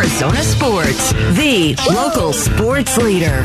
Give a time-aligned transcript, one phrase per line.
[0.00, 3.44] Arizona Sports, the local sports leader.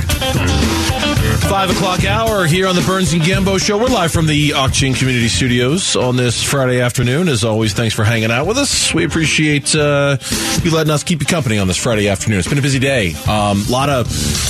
[1.41, 3.77] Five o'clock hour here on the Burns and Gambo show.
[3.77, 7.27] We're live from the Auction Community Studios on this Friday afternoon.
[7.27, 8.93] As always, thanks for hanging out with us.
[8.93, 10.17] We appreciate uh,
[10.63, 12.39] you letting us keep you company on this Friday afternoon.
[12.39, 13.13] It's been a busy day.
[13.27, 14.07] A um, lot of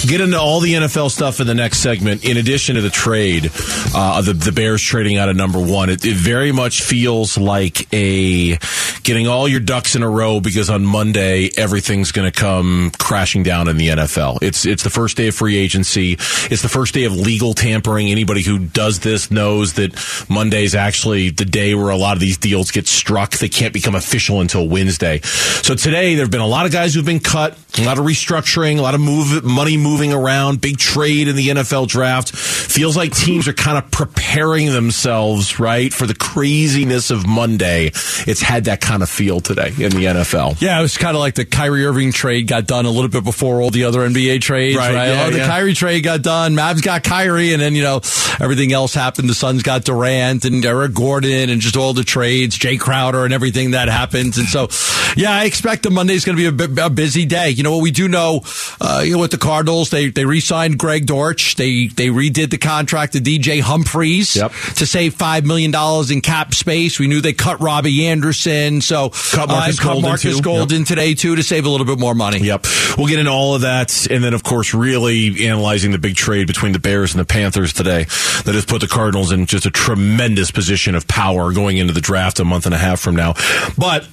[0.08, 2.24] get into all the NFL stuff in the next segment.
[2.24, 3.52] In addition to the trade,
[3.94, 7.92] uh, the the Bears trading out of number one, it, it very much feels like
[7.94, 8.58] a
[9.04, 13.44] getting all your ducks in a row because on Monday everything's going to come crashing
[13.44, 14.40] down in the NFL.
[14.42, 16.14] It's it's the first day of free agency.
[16.14, 18.08] It's the first day of legal tampering.
[18.08, 19.96] Anybody who does this knows that
[20.30, 23.32] Monday is actually the day where a lot of these deals get struck.
[23.32, 25.22] They can't become official until Wednesday.
[25.22, 28.04] So today there have been a lot of guys who've been cut, a lot of
[28.04, 32.36] restructuring, a lot of move money moving around, big trade in the NFL draft.
[32.36, 37.86] Feels like teams are kind of preparing themselves, right, for the craziness of Monday.
[38.28, 40.62] It's had that kind of feel today in the NFL.
[40.62, 43.24] Yeah, it was kind of like the Kyrie Irving trade got done a little bit
[43.24, 44.94] before all the other NBA trades, right?
[44.94, 45.08] right?
[45.08, 45.48] Yeah, oh, the yeah.
[45.48, 46.54] Kyrie trade got done.
[46.66, 48.02] Mavs got Kyrie, and then you know
[48.40, 49.30] everything else happened.
[49.30, 53.34] The Suns got Durant and Eric Gordon, and just all the trades, Jay Crowder, and
[53.34, 54.38] everything that happens.
[54.38, 54.68] And so,
[55.16, 57.52] yeah, I expect the Monday is going to be a, a, busy day.
[57.52, 58.42] You know what we do know,
[58.82, 61.56] uh, you know, with the Cardinals, they they re-signed Greg Dortch.
[61.56, 64.52] They they redid the contract to DJ Humphries yep.
[64.76, 67.00] to save five million dollars in cap space.
[67.00, 70.42] We knew they cut Robbie Anderson, so cut Markus, uh, Golden, Markus too.
[70.42, 70.88] Golden yep.
[70.88, 72.40] today too to save a little bit more money.
[72.40, 72.66] Yep,
[72.98, 76.48] we'll get into all of that, and then of course, really analyzing the big trade
[76.56, 78.06] between the Bears and the Panthers today
[78.46, 82.02] that has put the Cardinals in just a tremendous position of power going into the
[82.02, 83.34] draft a month and a half from now.
[83.78, 84.08] But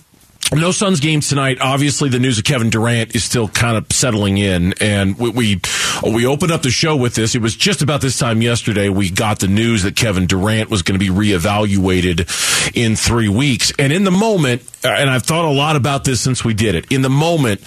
[0.54, 1.58] no Suns games tonight.
[1.60, 5.60] Obviously, the news of Kevin Durant is still kind of settling in, and we, we
[6.02, 7.34] we opened up the show with this.
[7.34, 10.82] It was just about this time yesterday we got the news that Kevin Durant was
[10.82, 13.72] going to be reevaluated in three weeks.
[13.78, 16.74] And in the moment, uh, and I've thought a lot about this since we did
[16.74, 16.90] it.
[16.92, 17.60] In the moment,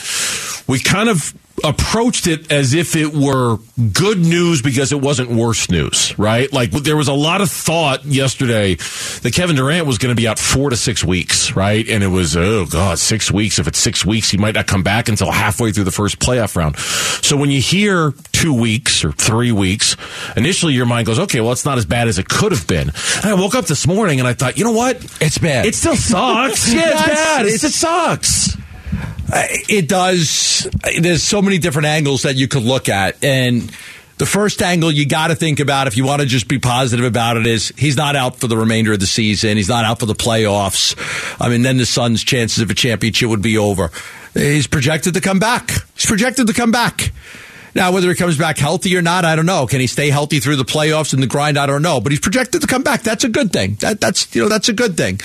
[0.68, 1.34] we kind of
[1.64, 3.58] approached it as if it were
[3.94, 6.52] good news because it wasn't worse news, right?
[6.52, 10.28] Like there was a lot of thought yesterday that Kevin Durant was going to be
[10.28, 11.88] out four to six weeks, right?
[11.88, 13.58] And it was, oh God, six weeks.
[13.58, 16.56] If it's six weeks, he might not come back until halfway through the first playoff
[16.56, 16.78] round.
[16.78, 19.96] So when you hear two weeks or three weeks,
[20.36, 22.90] initially your mind goes, okay, well, it's not as bad as it could have been.
[22.90, 24.98] And I woke up this morning and I thought, you know what?
[25.22, 25.66] It's bad.
[25.66, 26.72] It still sucks.
[26.74, 27.46] yeah, it's bad.
[27.46, 28.58] It's, it sucks.
[29.36, 30.66] Uh, it does.
[30.98, 33.22] There's so many different angles that you could look at.
[33.22, 33.70] And
[34.18, 37.06] the first angle you got to think about if you want to just be positive
[37.06, 39.58] about it is he's not out for the remainder of the season.
[39.58, 40.96] He's not out for the playoffs.
[41.42, 43.92] I mean, then the Suns' chances of a championship would be over.
[44.34, 45.70] He's projected to come back.
[45.96, 47.12] He's projected to come back.
[47.76, 49.68] Now, whether he comes back healthy or not, I don't know.
[49.68, 51.58] Can he stay healthy through the playoffs and the grind?
[51.58, 52.00] I don't know.
[52.00, 53.04] But he's projected to come back.
[53.04, 53.76] That's a good thing.
[53.82, 55.20] That, that's you know that's a good thing.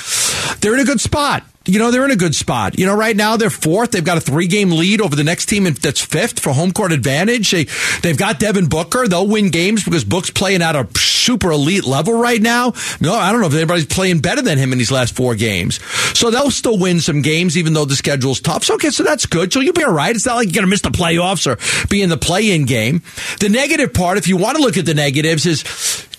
[0.58, 2.78] They're in a good spot you know, they're in a good spot.
[2.78, 3.90] You know, right now they're fourth.
[3.90, 6.90] They've got a three game lead over the next team that's fifth for home court
[6.90, 7.50] advantage.
[7.50, 7.64] They,
[8.02, 9.06] they've got Devin Booker.
[9.06, 12.72] They'll win games because Book's playing at a super elite level right now.
[13.00, 15.80] No, I don't know if anybody's playing better than him in these last four games.
[16.18, 18.64] So they'll still win some games, even though the schedule's tough.
[18.64, 19.52] So, okay, so that's good.
[19.52, 20.16] So you'll be all right.
[20.16, 22.64] It's not like you're going to miss the playoffs or be in the play in
[22.64, 23.02] game.
[23.38, 25.62] The negative part, if you want to look at the negatives, is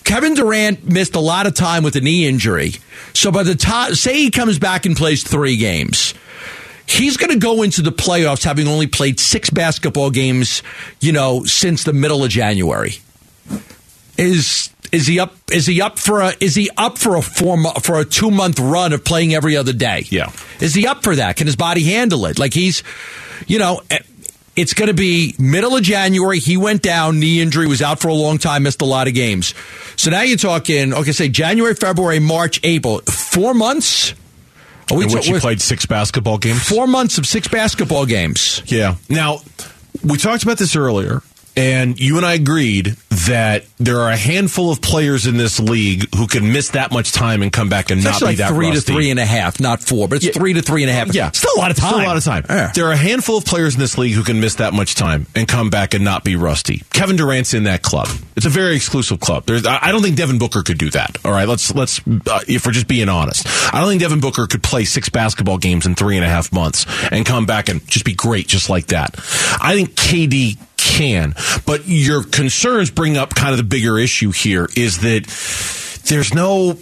[0.04, 2.72] Kevin Durant missed a lot of time with a knee injury.
[3.14, 6.14] So by the time, say he comes back and plays three games,
[6.86, 10.62] he's going to go into the playoffs having only played six basketball games,
[11.00, 12.94] you know, since the middle of January.
[14.18, 15.34] Is is he up?
[15.50, 16.32] Is he up for a?
[16.38, 19.72] Is he up for a four for a two month run of playing every other
[19.72, 20.04] day?
[20.10, 20.30] Yeah.
[20.60, 21.36] Is he up for that?
[21.36, 22.38] Can his body handle it?
[22.38, 22.82] Like he's,
[23.46, 24.00] you know, eh,
[24.54, 26.38] it's going to be middle of January.
[26.38, 29.14] He went down, knee injury, was out for a long time, missed a lot of
[29.14, 29.54] games.
[29.96, 34.14] So now you're talking, okay, say January, February, March, April, four months.
[34.90, 36.62] Are we in which he played six basketball games.
[36.62, 38.62] Four months of six basketball games.
[38.66, 38.96] Yeah.
[39.08, 39.38] Now
[40.04, 41.22] we talked about this earlier.
[41.56, 42.96] And you and I agreed
[43.26, 47.12] that there are a handful of players in this league who can miss that much
[47.12, 48.80] time and come back and it's not be like that three rusty.
[48.80, 50.32] to three and a half, not four, but it's yeah.
[50.32, 51.14] three to three and a half.
[51.14, 51.90] Yeah, still a lot of time.
[51.90, 52.44] Still a lot of time.
[52.48, 52.72] Yeah.
[52.74, 55.26] There are a handful of players in this league who can miss that much time
[55.34, 56.82] and come back and not be rusty.
[56.90, 58.08] Kevin Durant's in that club.
[58.34, 59.44] It's a very exclusive club.
[59.44, 61.18] There's, I don't think Devin Booker could do that.
[61.24, 64.46] All right, let's let's uh, if we're just being honest, I don't think Devin Booker
[64.46, 67.86] could play six basketball games in three and a half months and come back and
[67.88, 69.16] just be great just like that.
[69.60, 70.58] I think KD
[70.92, 71.34] can.
[71.66, 75.24] But your concerns bring up kind of the bigger issue here is that
[76.08, 76.76] there's no,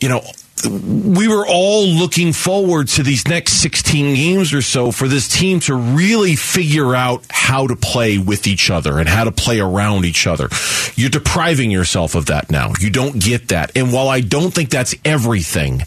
[0.00, 0.22] you know,
[0.66, 5.60] we were all looking forward to these next 16 games or so for this team
[5.60, 10.04] to really figure out how to play with each other and how to play around
[10.04, 10.48] each other.
[10.96, 12.72] You're depriving yourself of that now.
[12.80, 13.76] You don't get that.
[13.76, 15.82] And while I don't think that's everything,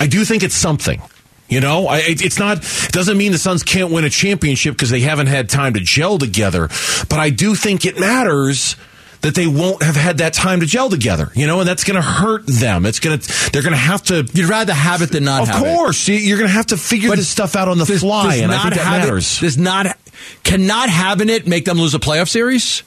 [0.00, 1.02] I do think it's something
[1.48, 2.58] You know, I, it's not.
[2.58, 5.80] It doesn't mean the Suns can't win a championship because they haven't had time to
[5.80, 6.68] gel together.
[7.08, 8.76] But I do think it matters
[9.20, 11.30] that they won't have had that time to gel together.
[11.34, 12.86] You know, and that's going to hurt them.
[12.86, 13.50] It's going to.
[13.52, 14.26] They're going to have to.
[14.32, 15.46] You'd rather have it than not.
[15.46, 15.68] Have it.
[15.68, 16.22] Of course, it.
[16.22, 18.40] you're going to have to figure But this stuff out on the Does- fly, does
[18.40, 19.40] and I not think that have it- matters.
[19.40, 19.98] does not
[20.44, 22.82] cannot having it make them lose a playoff series?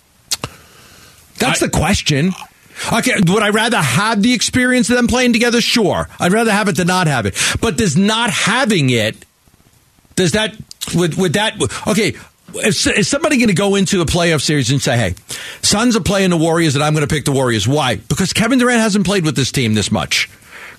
[1.38, 2.33] That's I- the question.
[2.94, 5.62] Okay, would I rather have the experience of them playing together?
[5.62, 7.35] Sure, I'd rather have it than not have it.
[7.59, 9.15] But does not having it
[10.18, 10.56] does that
[10.94, 11.56] would would that
[11.88, 12.13] okay?
[12.56, 15.15] Is, is somebody going to go into a playoff series and say, "Hey,
[15.62, 17.68] Suns are playing the Warriors, and I'm going to pick the Warriors"?
[17.68, 17.97] Why?
[17.97, 20.30] Because Kevin Durant hasn't played with this team this much.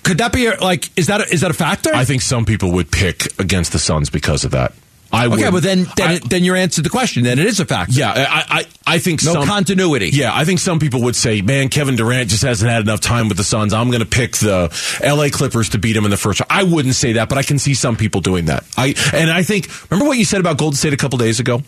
[0.03, 0.89] Could that be like?
[0.97, 1.91] Is that a, is that a factor?
[1.95, 4.73] I think some people would pick against the Suns because of that.
[5.11, 7.23] I okay, would, but then then, I- it, then the question.
[7.23, 7.93] Then it is a factor.
[7.93, 10.09] Yeah, I, I, I think No some, continuity.
[10.09, 13.27] Yeah, I think some people would say, "Man, Kevin Durant just hasn't had enough time
[13.27, 13.73] with the Suns.
[13.73, 14.71] I'm going to pick the
[15.03, 15.29] L.A.
[15.29, 17.57] Clippers to beat him in the first round." I wouldn't say that, but I can
[17.59, 18.63] see some people doing that.
[18.77, 21.63] I and I think remember what you said about Golden State a couple days ago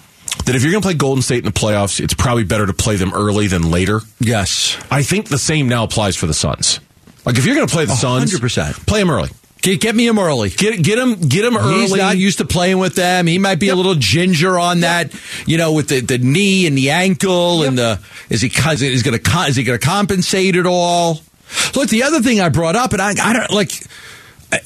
[0.46, 2.74] that if you're going to play Golden State in the playoffs, it's probably better to
[2.74, 4.02] play them early than later.
[4.20, 4.78] Yes.
[4.90, 6.80] I think the same now applies for the Suns.
[7.26, 8.88] Like if you're going to play the Suns, 100%.
[8.88, 9.30] play them early.
[9.62, 10.50] Get, get me him early.
[10.50, 11.82] Get get him get him early.
[11.82, 13.28] He's not used to playing with them.
[13.28, 15.14] He might be a little ginger on that,
[15.46, 18.00] you know, with the, the knee and the ankle and the
[18.30, 21.22] is he is he going to is he going to compensate at all?
[21.76, 23.72] Look, the other thing I brought up, and I, I don't like,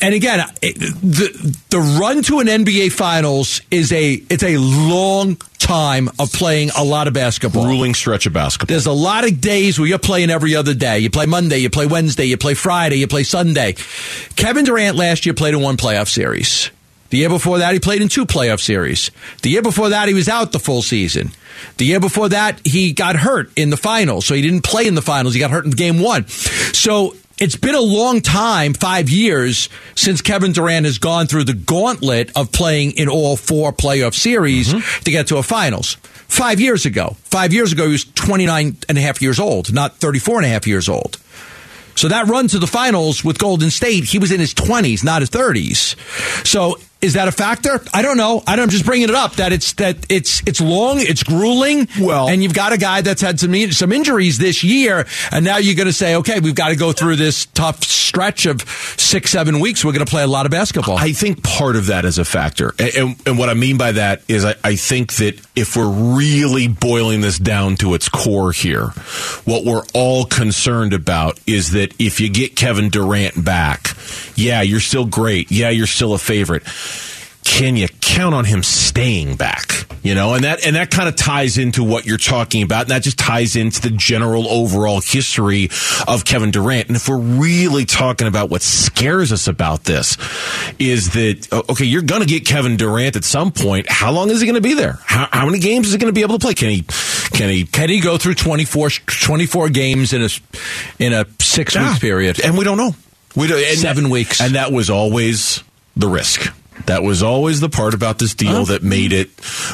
[0.01, 5.37] and again, it- the the run to an NBA Finals is a it's a long
[5.59, 7.65] time of playing a lot of basketball.
[7.65, 8.71] ruling stretch of basketball.
[8.73, 10.99] There's a lot of days where you're playing every other day.
[10.99, 13.75] You play Monday, you play Wednesday, you play Friday, you play Sunday.
[14.35, 16.69] Kevin Durant last year played in one playoff series.
[17.09, 19.09] The year before that, he played in two playoff series.
[19.41, 21.31] The year before that, he was out the full season.
[21.77, 24.25] The year before that, he got hurt in the finals.
[24.25, 25.33] So he didn't play in the finals.
[25.33, 26.27] He got hurt in game one.
[26.27, 31.53] So it's been a long time, five years, since Kevin Durant has gone through the
[31.53, 35.03] gauntlet of playing in all four playoff series mm-hmm.
[35.03, 35.95] to get to a finals.
[36.27, 37.15] Five years ago.
[37.23, 40.49] Five years ago, he was 29 and a half years old, not 34 and a
[40.49, 41.17] half years old.
[41.95, 45.21] So that run to the finals with Golden State, he was in his 20s, not
[45.21, 45.95] his 30s.
[46.45, 47.79] So is that a factor?
[47.93, 48.43] I don't know.
[48.45, 51.87] I don't, I'm just bringing it up that it's that it's it's long, it's grueling.
[51.99, 55.57] Well- and you've got a guy that's had some some injuries this year, and now
[55.57, 58.61] you're going to say, okay, we've got to go through this tough stretch of
[58.97, 59.85] six, seven weeks.
[59.85, 60.97] We're going to play a lot of basketball.
[60.97, 62.73] I think part of that is a factor.
[62.79, 66.15] And, and, and what I mean by that is I, I think that if we're
[66.17, 68.87] really boiling this down to its core here,
[69.45, 73.95] what we're all concerned about is that if you get Kevin Durant back,
[74.35, 75.51] yeah, you're still great.
[75.51, 76.63] Yeah, you're still a favorite.
[77.45, 79.71] Can you count on him staying back?
[80.03, 82.89] You know, and that and that kind of ties into what you're talking about, and
[82.91, 85.69] that just ties into the general overall history
[86.07, 86.87] of Kevin Durant.
[86.89, 90.17] And if we're really talking about what scares us about this,
[90.79, 91.85] is that okay?
[91.85, 93.87] You're going to get Kevin Durant at some point.
[93.89, 94.99] How long is he going to be there?
[95.05, 96.53] How, how many games is he going to be able to play?
[96.55, 96.81] Can he?
[97.31, 97.65] Can he?
[97.65, 100.29] Can he go through 24, 24 games in a
[100.99, 101.87] in a six Yeah.
[101.89, 102.39] weeks period?
[102.43, 102.95] And we don't know.
[103.35, 104.39] We don't, and Seven weeks.
[104.41, 105.63] and that was always
[105.95, 106.51] the risk.
[106.87, 108.65] That was always the part about this deal Uh-huh.
[108.73, 109.29] that made it,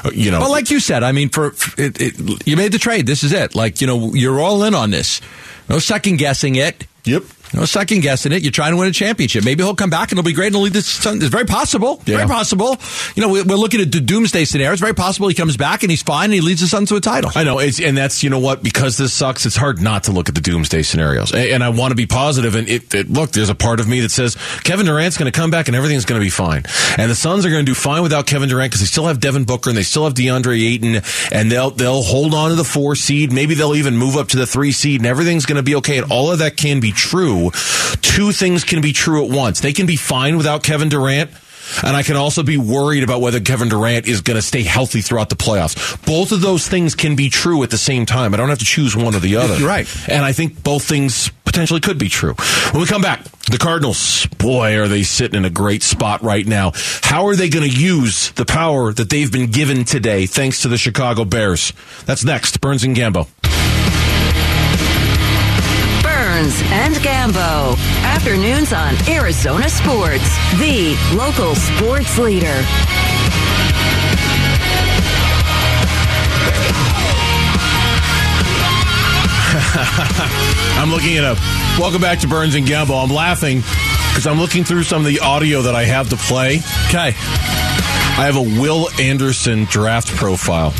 [0.05, 0.39] uh, you know.
[0.39, 3.05] But like you said, I mean, for, for it, it, you made the trade.
[3.05, 3.53] This is it.
[3.55, 5.19] Like you know, you're all in on this.
[5.69, 6.85] No second guessing it.
[7.05, 7.23] yep.
[7.53, 8.41] No second guessing it.
[8.43, 9.43] You're trying to win a championship.
[9.43, 11.05] Maybe he'll come back and it'll be great and he'll lead this.
[11.05, 11.97] It's very possible.
[12.05, 12.77] Very possible.
[13.15, 14.71] You know, we- we're looking at the doomsday scenario.
[14.71, 16.95] It's very possible he comes back and he's fine and he leads the Suns to
[16.95, 17.31] a title.
[17.35, 19.45] I know, it's, and that's you know what because this sucks.
[19.45, 22.05] It's hard not to look at the doomsday scenarios, and, and I want to be
[22.05, 22.55] positive.
[22.55, 25.37] And it, it, look, there's a part of me that says Kevin Durant's going to
[25.37, 26.63] come back and everything's going to be fine,
[26.97, 29.19] and the Suns are going to do fine without Kevin Durant because they still have
[29.19, 32.63] Devin Booker and they still have DeAndre Ayton, and they'll they'll hold on to the
[32.63, 33.31] four seed.
[33.33, 35.97] Maybe they'll even move up to the three seed, and everything's going to be okay.
[35.97, 37.40] And all of that can be true.
[37.49, 39.61] Two things can be true at once.
[39.61, 41.31] They can be fine without Kevin Durant.
[41.83, 45.01] And I can also be worried about whether Kevin Durant is going to stay healthy
[45.01, 46.05] throughout the playoffs.
[46.05, 48.33] Both of those things can be true at the same time.
[48.33, 49.57] I don't have to choose one or the other.
[49.57, 50.09] You're right.
[50.09, 52.33] And I think both things potentially could be true.
[52.71, 56.45] When we come back, the Cardinals, boy, are they sitting in a great spot right
[56.45, 56.71] now.
[57.03, 60.69] How are they going to use the power that they've been given today thanks to
[60.69, 61.73] the Chicago Bears?
[62.05, 62.61] That's next.
[62.61, 63.27] Burns and Gambo.
[66.41, 67.77] Burns and Gambo.
[68.01, 72.47] Afternoons on Arizona Sports, the local sports leader.
[80.79, 81.37] I'm looking it up.
[81.79, 83.03] Welcome back to Burns and Gambo.
[83.03, 86.55] I'm laughing because I'm looking through some of the audio that I have to play.
[86.87, 87.13] Okay.
[88.17, 90.73] I have a Will Anderson draft profile.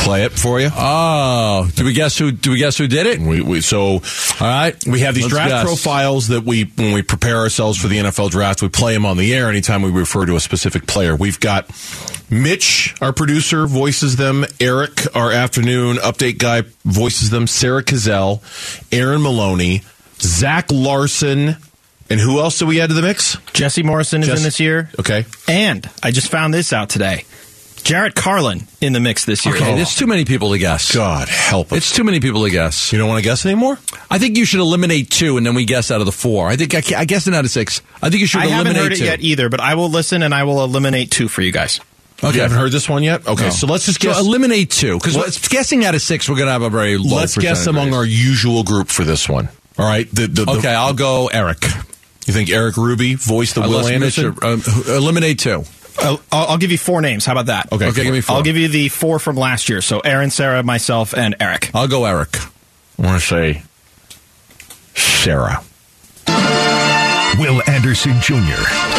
[0.00, 0.70] Play it for you.
[0.74, 2.30] Oh, do we guess who?
[2.32, 3.20] Do we guess who did it?
[3.20, 4.00] We, we so All
[4.40, 5.64] right, we have these Let's draft guess.
[5.64, 9.16] profiles that we when we prepare ourselves for the NFL draft, we play them on
[9.16, 11.14] the air anytime we refer to a specific player.
[11.14, 11.68] We've got
[12.30, 14.44] Mitch, our producer, voices them.
[14.60, 17.46] Eric, our afternoon update guy, voices them.
[17.46, 18.40] Sarah Cazell,
[18.92, 19.82] Aaron Maloney,
[20.20, 21.56] Zach Larson,
[22.08, 23.36] and who else do we add to the mix?
[23.52, 24.90] Jesse Morrison is Jess- in this year.
[24.98, 25.24] Okay.
[25.48, 27.24] And I just found this out today.
[27.82, 29.54] Jarrett Carlin in the mix this year.
[29.56, 30.94] Okay, there's too many people to guess.
[30.94, 31.78] God help us.
[31.78, 32.92] It's too many people to guess.
[32.92, 33.78] you don't want to guess anymore?
[34.10, 36.48] I think you should eliminate two, and then we guess out of the four.
[36.48, 37.82] I think I, ca- I guess it out of six.
[38.02, 39.04] I think you should I haven't eliminate heard it two.
[39.04, 41.80] yet either, but I will listen and I will eliminate two for you guys.
[42.22, 42.36] Okay.
[42.36, 43.26] You haven't heard this one yet?
[43.26, 43.50] Okay, No.
[43.50, 44.20] so let's just So guess.
[44.20, 47.16] eliminate two because Let's- guessing out of six, we're going to have a very low.
[47.16, 47.96] let's guess percentage among rate.
[47.96, 49.48] our usual group for this one.
[49.78, 50.06] All right.
[50.14, 51.64] The, the, the- Okay, I'll go Eric.
[52.26, 54.26] you think Eric Ruby voiced the Will Unless Anderson?
[54.34, 54.62] Mitch- um,
[54.94, 55.64] eliminate two.
[56.02, 57.26] I'll, I'll give you four names.
[57.26, 57.72] How about that?
[57.72, 58.36] Okay, Okay, give me four.
[58.36, 59.80] I'll give you the four from last year.
[59.82, 61.70] So Aaron, Sarah, myself, and Eric.
[61.74, 62.36] I'll go Eric.
[62.98, 63.62] I want to say
[64.94, 65.62] Sarah.
[67.38, 68.34] Will Anderson Jr.,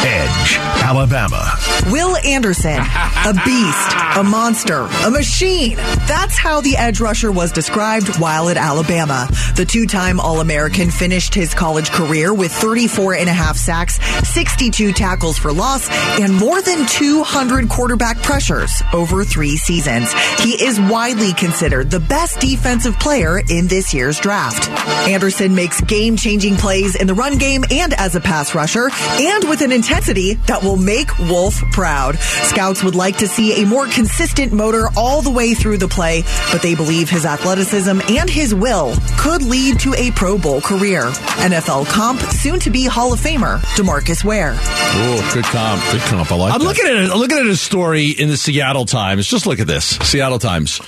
[0.04, 1.52] Edge, Alabama.
[1.90, 5.76] Will Anderson, a beast, a monster, a machine.
[5.76, 9.28] That's how the edge rusher was described while at Alabama.
[9.54, 14.00] The two time All American finished his college career with 34 and a half sacks,
[14.28, 20.12] 62 tackles for loss, and more than 200 quarterback pressures over three seasons.
[20.40, 24.68] He is widely considered the best defensive player in this year's draft.
[25.08, 29.44] Anderson makes game changing plays in the run game and as a pass rusher, and
[29.48, 32.18] with an intensity that will make Wolf proud.
[32.18, 36.22] Scouts would like to see a more consistent motor all the way through the play,
[36.50, 41.04] but they believe his athleticism and his will could lead to a Pro Bowl career.
[41.42, 44.54] NFL comp, soon to be Hall of Famer, DeMarcus Ware.
[44.58, 45.82] Oh, good comp.
[45.92, 46.30] Good comp.
[46.32, 46.64] I like I'm that.
[46.66, 47.10] looking at it.
[47.10, 49.26] I'm looking at a story in the Seattle Times.
[49.26, 49.84] Just look at this.
[50.02, 50.78] Seattle Times.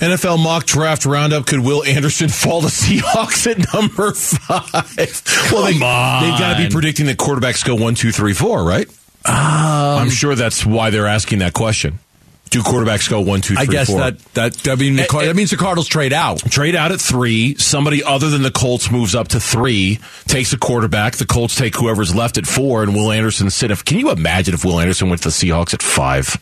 [0.00, 1.46] NFL mock draft roundup.
[1.46, 5.52] Could Will Anderson fall to Seahawks at number five?
[5.52, 6.22] well, they, Come on.
[6.22, 8.88] they've got to be predicting that quarterbacks go one, two, three, four, right?
[9.24, 11.98] Um, I'm sure that's why they're asking that question.
[12.50, 13.98] Do quarterbacks go one, two, three, I guess four?
[14.00, 16.38] that that I mean the, Car- that means the Cardinals trade out.
[16.40, 17.54] Trade out at three.
[17.54, 21.16] Somebody other than the Colts moves up to three, takes a quarterback.
[21.16, 23.70] The Colts take whoever's left at four, and Will Anderson sit.
[23.70, 26.36] If can you imagine if Will Anderson went to the Seahawks at five?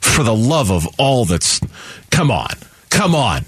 [0.00, 1.60] For the love of all that's,
[2.10, 2.50] come on,
[2.90, 3.44] come on.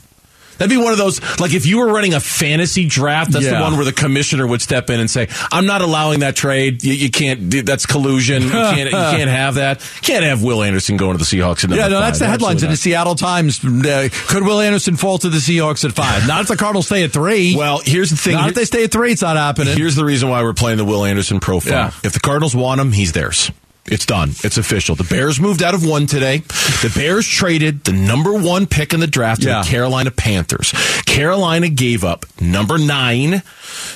[0.61, 3.33] That'd be one of those like if you were running a fantasy draft.
[3.33, 6.37] That's the one where the commissioner would step in and say, "I'm not allowing that
[6.37, 6.85] trade.
[6.85, 7.51] You, you can't.
[7.65, 8.43] That's collusion.
[8.43, 8.91] You can't.
[8.91, 9.81] You can't have that.
[10.03, 12.27] Can't have Will Anderson going to the Seahawks." At Yeah, no, that's five.
[12.27, 13.65] the headlines in the Absolutely Seattle Times.
[13.65, 16.29] Uh, could Will Anderson fall to the Seahawks at five?
[16.29, 17.57] Not if the Cardinals stay at three.
[17.57, 18.35] Well, here's the thing.
[18.35, 19.13] not if they stay at three.
[19.13, 19.77] It's not happening.
[19.79, 21.73] Here's the reason why we're playing the Will Anderson profile.
[21.73, 21.93] Yeah.
[22.05, 23.51] If the Cardinals want him, he's theirs.
[23.91, 24.31] It's done.
[24.45, 24.95] It's official.
[24.95, 26.39] The Bears moved out of one today.
[26.39, 29.63] The Bears traded the number one pick in the draft Yeah.
[29.63, 30.73] to the Carolina Panthers.
[31.07, 33.43] Carolina gave up number nine,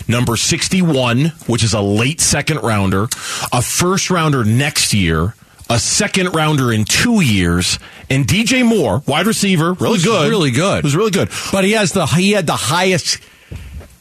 [0.09, 3.09] number 61, which is a late second rounder,
[3.53, 5.35] a first rounder next year,
[5.71, 7.79] a second rounder in two years,
[8.11, 10.29] and DJ Moore, wide receiver, really Who's good.
[10.29, 10.83] really good.
[10.85, 11.31] Was really good.
[11.53, 13.19] but he has the he had the highest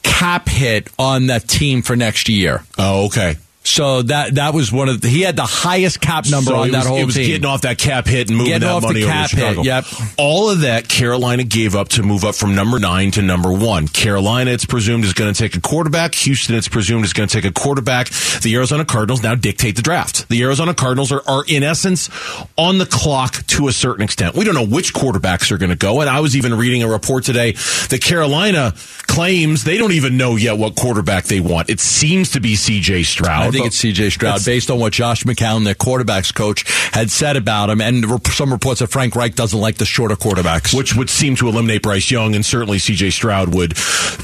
[0.02, 2.62] cap hit on that team for next year.
[2.78, 3.36] Oh, okay.
[3.66, 6.70] So that that was one of the, he had the highest cap number So on
[6.72, 7.26] that was, whole it was team.
[7.26, 9.62] getting off that cap hit and moving Getting that off the money over to Chicago.
[9.62, 9.84] hit, yep.
[10.18, 13.88] All of that Carolina gave up to move up from number nine to number one.
[13.88, 16.14] Carolina, it's presumed, is going to take a quarterback.
[16.14, 18.10] Houston, it's presumed, is going to take a quarterback.
[18.42, 20.28] The Arizona Cardinals now dictate the draft.
[20.28, 22.10] The Arizona Cardinals are, are in essence
[22.58, 24.34] on the clock to a certain extent.
[24.34, 26.02] We don't know which quarterbacks are going to go.
[26.02, 27.52] And I was even reading a report today
[27.88, 28.74] that Carolina
[29.06, 31.70] claims they don't even know yet what quarterback they want.
[31.70, 33.04] It seems to be C.J.
[33.04, 33.53] Stroud.
[33.54, 34.10] I think it's C.J.
[34.10, 38.04] Stroud, it's- based on what Josh McCown, their quarterbacks coach, had said about him, and
[38.28, 40.74] some reports that Frank Reich doesn't like the shorter quarterbacks.
[40.76, 43.10] which would seem to eliminate Bryce Young, and certainly C.J.
[43.10, 43.74] Stroud would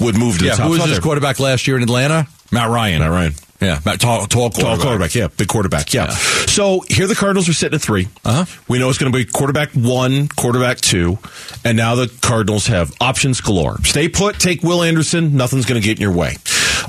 [0.00, 0.66] would move to yeah, the top.
[0.66, 2.26] who was his quarterback last year in Atlanta?
[2.52, 3.00] Matt Ryan.
[3.00, 3.34] Matt Ryan.
[3.60, 4.76] Yeah, Matt, tall, tall quarterback.
[4.76, 6.06] Tall quarterback, yeah, big quarterback, yeah.
[6.06, 6.14] Yeah.
[6.46, 8.44] So here the Cardinals are sitting at 3 Uh-huh.
[8.68, 11.18] We know it's going to be quarterback one, quarterback two,
[11.62, 13.76] and now the Cardinals have options galore.
[13.84, 15.36] Stay put, take Will Anderson.
[15.36, 16.36] Nothing's going to get in your way.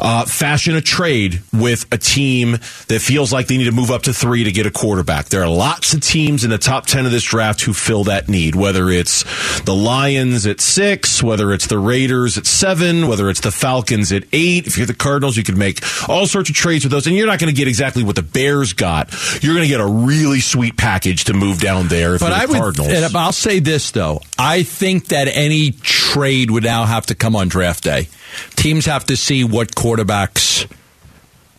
[0.03, 2.53] Uh, fashion a trade with a team
[2.88, 5.27] that feels like they need to move up to three to get a quarterback.
[5.27, 8.27] There are lots of teams in the top ten of this draft who fill that
[8.27, 8.55] need.
[8.55, 9.24] Whether it's
[9.62, 14.24] the Lions at six, whether it's the Raiders at seven, whether it's the Falcons at
[14.34, 14.65] eight.
[14.65, 15.79] If you're the Cardinals, you could make
[16.10, 18.24] all sorts of trades with those, and you're not going to get exactly what the
[18.24, 19.12] Bears got.
[19.43, 22.15] You're going to get a really sweet package to move down there.
[22.15, 22.88] If But you're I the would, Cardinals.
[22.91, 27.36] and I'll say this though: I think that any trade would now have to come
[27.36, 28.08] on draft day.
[28.56, 30.72] Teams have to see what quarterbacks.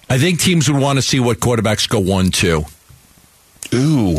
[0.08, 2.64] I think teams would want to see what quarterbacks go one two.
[3.74, 4.18] Ooh.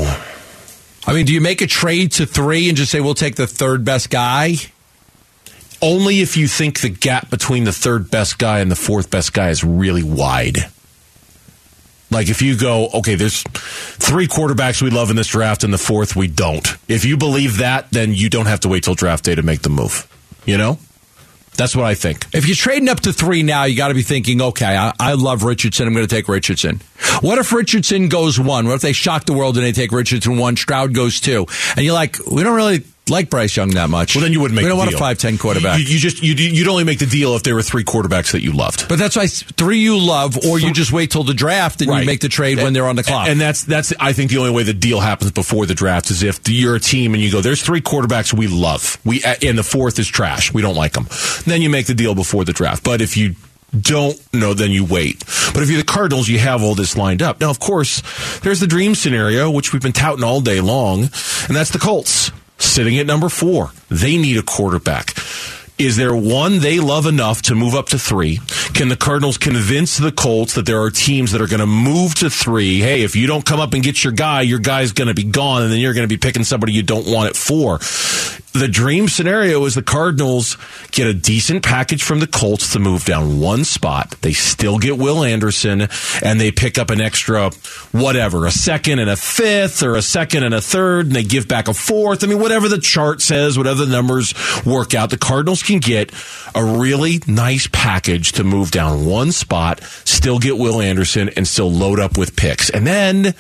[1.05, 3.47] I mean, do you make a trade to three and just say we'll take the
[3.47, 4.55] third best guy?
[5.81, 9.33] Only if you think the gap between the third best guy and the fourth best
[9.33, 10.59] guy is really wide.
[12.09, 15.79] Like if you go, okay, there's three quarterbacks we love in this draft, and the
[15.79, 16.65] fourth we don't.
[16.87, 19.63] If you believe that, then you don't have to wait till draft day to make
[19.63, 20.07] the move.
[20.45, 20.77] You know,
[21.55, 22.25] that's what I think.
[22.33, 25.13] If you're trading up to three now, you got to be thinking, okay, I, I
[25.13, 25.87] love Richardson.
[25.87, 26.81] I'm going to take Richardson.
[27.21, 28.67] What if Richardson goes one?
[28.67, 30.55] What if they shock the world and they take Richardson one?
[30.55, 31.45] Stroud goes two,
[31.75, 34.15] and you're like, we don't really like Bryce Young that much.
[34.15, 34.63] Well, then you wouldn't make.
[34.63, 34.97] We don't the want deal.
[34.97, 35.79] a five ten quarterback.
[35.79, 38.41] You, you just you you'd only make the deal if there were three quarterbacks that
[38.41, 38.87] you loved.
[38.87, 42.05] but that's why three you love, or you just wait till the draft and you
[42.05, 43.27] make the trade when they're on the clock.
[43.27, 46.23] And that's that's I think the only way the deal happens before the draft is
[46.23, 49.63] if you're a team and you go, there's three quarterbacks we love, we and the
[49.63, 51.07] fourth is trash, we don't like them.
[51.45, 52.83] Then you make the deal before the draft.
[52.83, 53.35] But if you
[53.77, 55.19] don't know, then you wait.
[55.53, 57.41] But if you're the Cardinals, you have all this lined up.
[57.41, 58.03] Now, of course,
[58.41, 62.31] there's the dream scenario, which we've been touting all day long, and that's the Colts
[62.57, 63.71] sitting at number four.
[63.89, 65.15] They need a quarterback.
[65.79, 68.39] Is there one they love enough to move up to three?
[68.73, 72.13] Can the Cardinals convince the Colts that there are teams that are going to move
[72.15, 72.79] to three?
[72.79, 75.23] Hey, if you don't come up and get your guy, your guy's going to be
[75.23, 77.79] gone, and then you're going to be picking somebody you don't want it for.
[78.53, 80.57] The dream scenario is the Cardinals
[80.91, 84.15] get a decent package from the Colts to move down one spot.
[84.21, 85.87] They still get Will Anderson,
[86.21, 87.49] and they pick up an extra
[87.91, 91.47] whatever, a second and a fifth, or a second and a third, and they give
[91.47, 92.23] back a fourth.
[92.23, 96.11] I mean, whatever the chart says, whatever the numbers work out, the Cardinals can get
[96.53, 101.71] a really nice package to move down one spot, still get Will Anderson, and still
[101.71, 102.69] load up with picks.
[102.69, 103.33] And then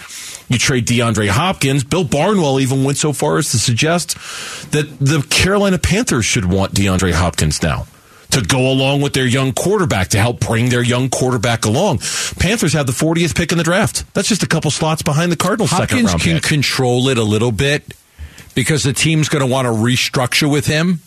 [0.47, 1.83] you trade DeAndre Hopkins.
[1.83, 4.15] Bill Barnwell even went so far as to suggest
[4.71, 7.85] that the Carolina Panthers should want DeAndre Hopkins now
[8.31, 11.99] to go along with their young quarterback to help bring their young quarterback along.
[12.39, 14.11] Panthers have the 40th pick in the draft.
[14.13, 16.43] That's just a couple slots behind the Cardinals' second Hopkins can pick.
[16.43, 17.93] control it a little bit
[18.55, 20.99] because the team's going to want to restructure with him.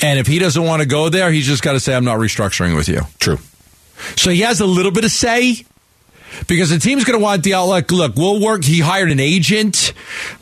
[0.00, 2.18] And if he doesn't want to go there, he's just got to say, I'm not
[2.18, 3.02] restructuring with you.
[3.18, 3.38] True.
[4.16, 5.64] So he has a little bit of say
[6.46, 7.90] because the team's going to want the outlook.
[7.90, 8.64] Look, we'll work.
[8.64, 9.92] He hired an agent,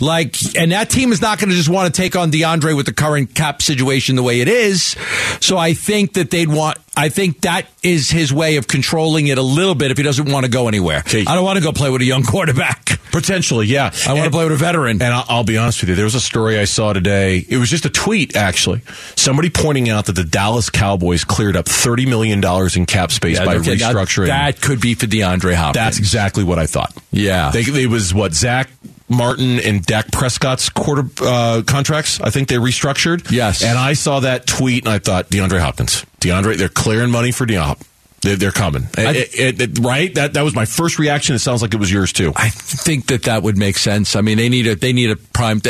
[0.01, 2.87] like, and that team is not going to just want to take on DeAndre with
[2.87, 4.97] the current cap situation the way it is.
[5.41, 6.79] So I think that they'd want.
[6.97, 10.31] I think that is his way of controlling it a little bit if he doesn't
[10.31, 11.01] want to go anywhere.
[11.01, 11.25] Okay.
[11.27, 12.99] I don't want to go play with a young quarterback.
[13.13, 13.93] Potentially, yeah.
[14.07, 15.03] I want to play with a veteran.
[15.03, 17.45] And I'll, I'll be honest with you, there was a story I saw today.
[17.49, 18.83] It was just a tweet, actually.
[19.15, 22.43] Somebody pointing out that the Dallas Cowboys cleared up $30 million
[22.77, 24.27] in cap space by okay, that- restructuring.
[24.29, 25.75] That, could be for DeAndre Hopkins.
[25.75, 26.97] That's exactly what I thought.
[27.11, 27.51] Yeah.
[27.51, 28.71] They, it was what, Zack
[29.09, 33.31] Martin and Dak Prescott's quarter uh, contracts, I think they restructured.
[33.31, 33.63] Yes.
[33.63, 36.05] And I saw that tweet and I thought, DeAndre Hopkins.
[36.27, 37.83] DeAndre, they're clearing money for DeAndre.
[38.23, 38.89] They're, coming.
[38.99, 40.13] It- it- it- right?
[40.17, 41.37] That that was my first reaction.
[41.37, 42.33] It sounds like it was yours too.
[42.35, 44.17] I think that that would make sense.
[44.17, 45.61] I mean, they need a they need a prime.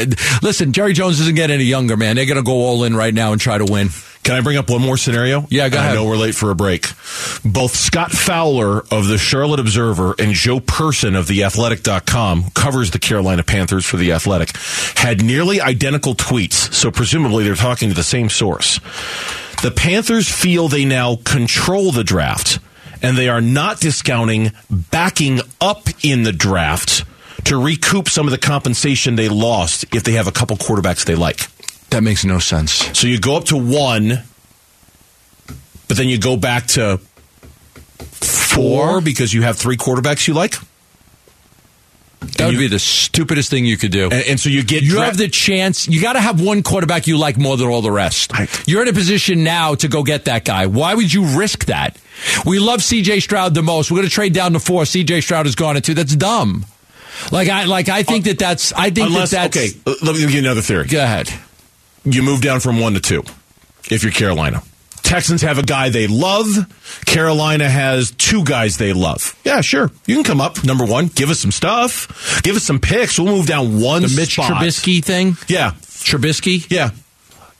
[0.42, 2.16] Listen, Jerry Jones doesn't get any younger, man.
[2.16, 3.90] They're going to go all in right now and try to win.
[4.22, 5.46] Can I bring up one more scenario?
[5.50, 5.90] Yeah, go ahead.
[5.92, 6.86] I know we're late for a break.
[7.44, 12.98] Both Scott Fowler of the Charlotte Observer and Joe Person of the Athletic.com covers the
[12.98, 14.56] Carolina Panthers for the Athletic
[14.96, 16.72] had nearly identical tweets.
[16.72, 18.80] So presumably they're talking to the same source.
[19.66, 22.60] The Panthers feel they now control the draft
[23.02, 27.04] and they are not discounting backing up in the draft
[27.46, 31.16] to recoup some of the compensation they lost if they have a couple quarterbacks they
[31.16, 31.48] like.
[31.90, 32.74] That makes no sense.
[32.96, 34.22] So you go up to one,
[35.88, 37.00] but then you go back to
[38.12, 40.54] four because you have three quarterbacks you like.
[42.20, 44.04] That would you- be the stupidest thing you could do.
[44.04, 45.86] And, and so you get you dra- have the chance.
[45.88, 48.30] You got to have one quarterback you like more than all the rest.
[48.34, 50.66] I- You're in a position now to go get that guy.
[50.66, 51.96] Why would you risk that?
[52.46, 53.20] We love C.J.
[53.20, 53.90] Stroud the most.
[53.90, 54.86] We're going to trade down to four.
[54.86, 55.20] C.J.
[55.20, 55.94] Stroud is gone at two.
[55.94, 56.64] That's dumb.
[57.32, 59.80] Like I like I think uh, that that's I think unless that that's okay.
[60.04, 60.86] Let me give you another theory.
[60.86, 61.32] Go ahead.
[62.04, 63.22] You move down from one to two
[63.90, 64.62] if you're Carolina.
[65.06, 66.46] Texans have a guy they love.
[67.06, 69.38] Carolina has two guys they love.
[69.44, 69.92] Yeah, sure.
[70.04, 71.06] You can come up number one.
[71.06, 72.42] Give us some stuff.
[72.42, 73.16] Give us some picks.
[73.16, 74.50] We'll move down one The Mitch spot.
[74.50, 75.36] Trubisky thing.
[75.46, 76.68] Yeah, Trubisky.
[76.70, 76.90] Yeah.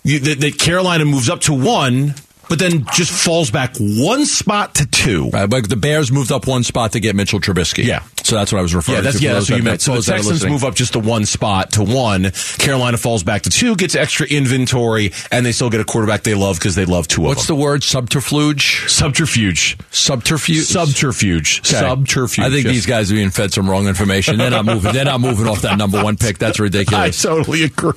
[0.02, 2.14] You, that, that Carolina moves up to one,
[2.48, 5.30] but then just falls back one spot to two.
[5.30, 7.85] Right, but the Bears moved up one spot to get Mitchell Trubisky.
[7.85, 8.02] Yeah.
[8.24, 9.24] So that's what I was referring Yeah, that's to.
[9.24, 9.80] yeah, that's what you meant.
[9.80, 12.32] So the those that are Texans move up just to one spot to one.
[12.59, 16.35] Carolina falls back to two, gets extra inventory, and they still get a quarterback they
[16.35, 17.85] love because they love two What's of the word?
[17.85, 18.88] Subterfuge.
[18.90, 19.78] subterfuge?
[19.90, 20.64] Subterfuge.
[20.64, 21.61] Subterfuge.
[21.61, 21.78] Okay.
[21.78, 22.44] Subterfuge.
[22.44, 22.74] I think yes.
[22.74, 24.38] these guys are being fed some wrong information.
[24.38, 24.92] They're not moving.
[24.92, 26.38] They're not moving off that number one pick.
[26.38, 27.24] That's ridiculous.
[27.24, 27.92] I totally agree.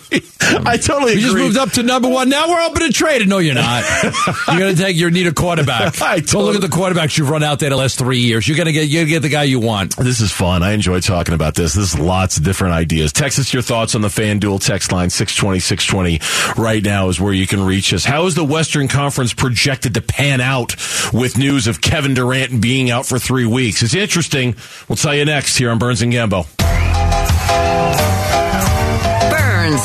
[0.55, 1.21] Um, I totally agree.
[1.21, 2.29] You just moved up to number one.
[2.29, 3.27] Now we're open to trade.
[3.27, 3.83] No, you're not.
[4.47, 4.95] you're going to take.
[4.95, 6.01] You need a quarterback.
[6.01, 8.47] I Go look at the quarterbacks you've run out there the last three years.
[8.47, 8.89] You're going to get.
[8.89, 9.95] To get the guy you want.
[9.97, 10.63] This is fun.
[10.63, 11.73] I enjoy talking about this.
[11.73, 13.13] There's lots of different ideas.
[13.13, 17.33] Text us your thoughts on the FanDuel text line 620 620 right now is where
[17.33, 18.03] you can reach us.
[18.03, 20.75] How is the Western Conference projected to pan out
[21.13, 23.81] with news of Kevin Durant being out for three weeks?
[23.83, 24.55] It's interesting.
[24.87, 26.47] We'll tell you next here on Burns and Gambo.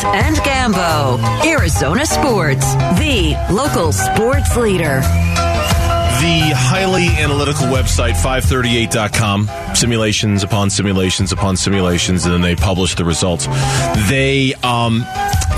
[0.03, 1.19] And Gambo.
[1.47, 5.03] Arizona Sports, the local sports leader.
[6.21, 13.05] The highly analytical website 538.com, simulations upon simulations upon simulations, and then they publish the
[13.05, 13.47] results.
[14.09, 15.05] They um,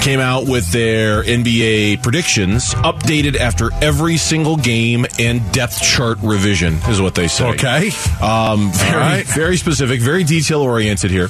[0.00, 6.74] came out with their NBA predictions, updated after every single game and depth chart revision,
[6.88, 7.48] is what they say.
[7.50, 7.90] Okay.
[8.22, 9.26] Um, very, right.
[9.26, 11.28] very specific, very detail oriented here.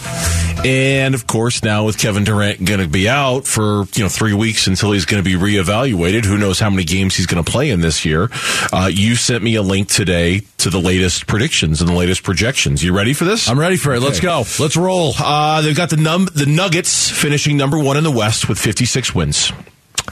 [0.64, 4.34] And of course, now with Kevin Durant going to be out for you know three
[4.34, 6.24] weeks until he's going to be reevaluated.
[6.24, 8.30] Who knows how many games he's going to play in this year?
[8.72, 12.82] Uh, you sent me a link today to the latest predictions and the latest projections.
[12.84, 13.48] You ready for this?
[13.48, 14.00] I'm ready for it.
[14.00, 14.44] Let's go.
[14.58, 15.12] Let's roll.
[15.18, 19.14] Uh, they've got the num the Nuggets finishing number one in the West with 56
[19.14, 19.52] wins.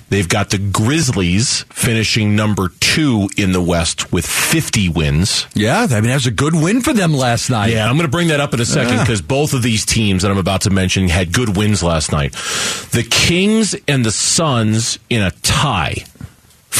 [0.08, 5.46] They've got the Grizzlies finishing number two in the West with 50 wins.
[5.54, 7.70] Yeah, I mean that was a good win for them last night.
[7.72, 9.00] Yeah, I'm going to bring that up in a second Yeah.
[9.02, 12.32] because both of these teams that I'm about to mention had good wins last night.
[12.92, 16.04] The Kings and the Suns in a tie,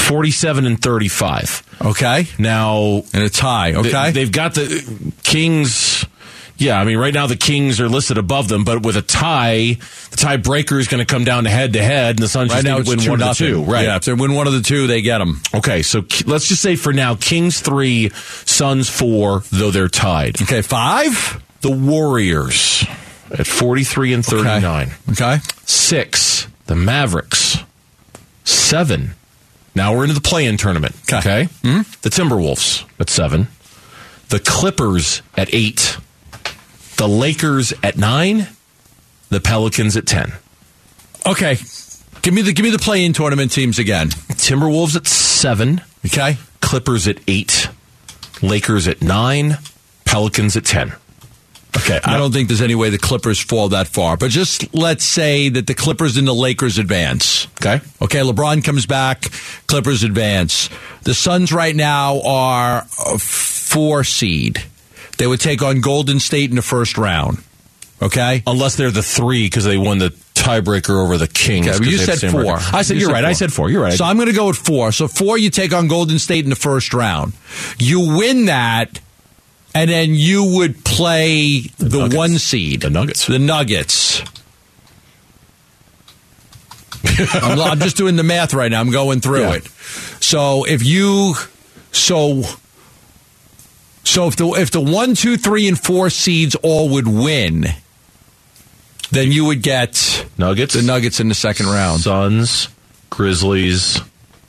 [0.04, 1.62] 47 and 35.
[1.84, 2.26] Okay.
[2.38, 3.72] Now, And a tie.
[3.72, 4.10] they- Okay.
[4.12, 6.04] they've got the Kings.
[6.56, 9.76] Yeah, I mean, right now the Kings are listed above them, but with a tie,
[10.10, 12.58] the tiebreaker is going to come down to head to head, and the Suns right
[12.62, 13.64] just now it's win one of the two.
[13.64, 13.86] Right.
[13.86, 15.40] Yeah, if they win one of the two, they get them.
[15.52, 18.10] Okay, so let's just say for now, Kings three,
[18.44, 20.40] Suns four, though they're tied.
[20.42, 21.40] Okay, five.
[21.62, 22.84] The Warriors
[23.36, 24.92] at 43 and 39.
[25.10, 25.38] Okay.
[25.64, 27.58] Six, the Mavericks.
[28.44, 29.14] Seven.
[29.74, 30.94] Now we're into the play-in tournament.
[31.12, 31.18] Okay.
[31.18, 31.48] Okay.
[31.62, 31.78] Hmm?
[32.02, 33.48] The Timberwolves at seven.
[34.28, 35.98] The Clippers at eight.
[36.96, 38.48] The Lakers at nine.
[39.30, 40.32] The Pelicans at ten.
[41.26, 41.56] Okay.
[42.22, 44.08] Give me the give me the play-in tournament teams again.
[44.08, 45.82] Timberwolves at seven.
[46.06, 46.36] Okay.
[46.60, 47.68] Clippers at eight.
[48.42, 49.58] Lakers at nine.
[50.04, 50.92] Pelicans at ten.
[51.76, 52.00] Okay.
[52.04, 55.48] I don't think there's any way the Clippers fall that far, but just let's say
[55.48, 57.46] that the Clippers and the Lakers advance.
[57.60, 57.80] Okay.
[58.00, 59.22] Okay, LeBron comes back,
[59.66, 60.70] Clippers advance.
[61.02, 64.62] The Suns right now are a four seed.
[65.18, 67.42] They would take on Golden State in the first round.
[68.02, 68.42] Okay?
[68.46, 71.68] Unless they're the three because they won the tiebreaker over the Kings.
[71.68, 72.42] Okay, you they have the said four.
[72.42, 72.74] record.
[72.74, 73.24] I said You you're said right.
[73.24, 73.70] I said four.
[73.70, 73.94] You're right.
[73.94, 74.92] So I'm going to go with four.
[74.92, 77.32] So four, you take on Golden State in the first round.
[77.78, 79.00] You win that,
[79.74, 82.16] and then you would play the, Nuggets.
[82.16, 83.26] one seed, The Nuggets.
[83.26, 84.22] The Nuggets.
[87.34, 88.80] I'm, I'm just doing the math right now.
[88.80, 89.54] I'm going through Yeah.
[89.54, 89.66] it.
[90.20, 91.34] So if you,
[91.92, 92.42] so,
[94.04, 97.66] so if the if the one, two, three, and four seeds all would win,
[99.10, 100.74] then you would get Nuggets.
[100.74, 102.00] the Nuggets in the second round.
[102.00, 102.68] Suns,
[103.10, 104.00] Grizzlies,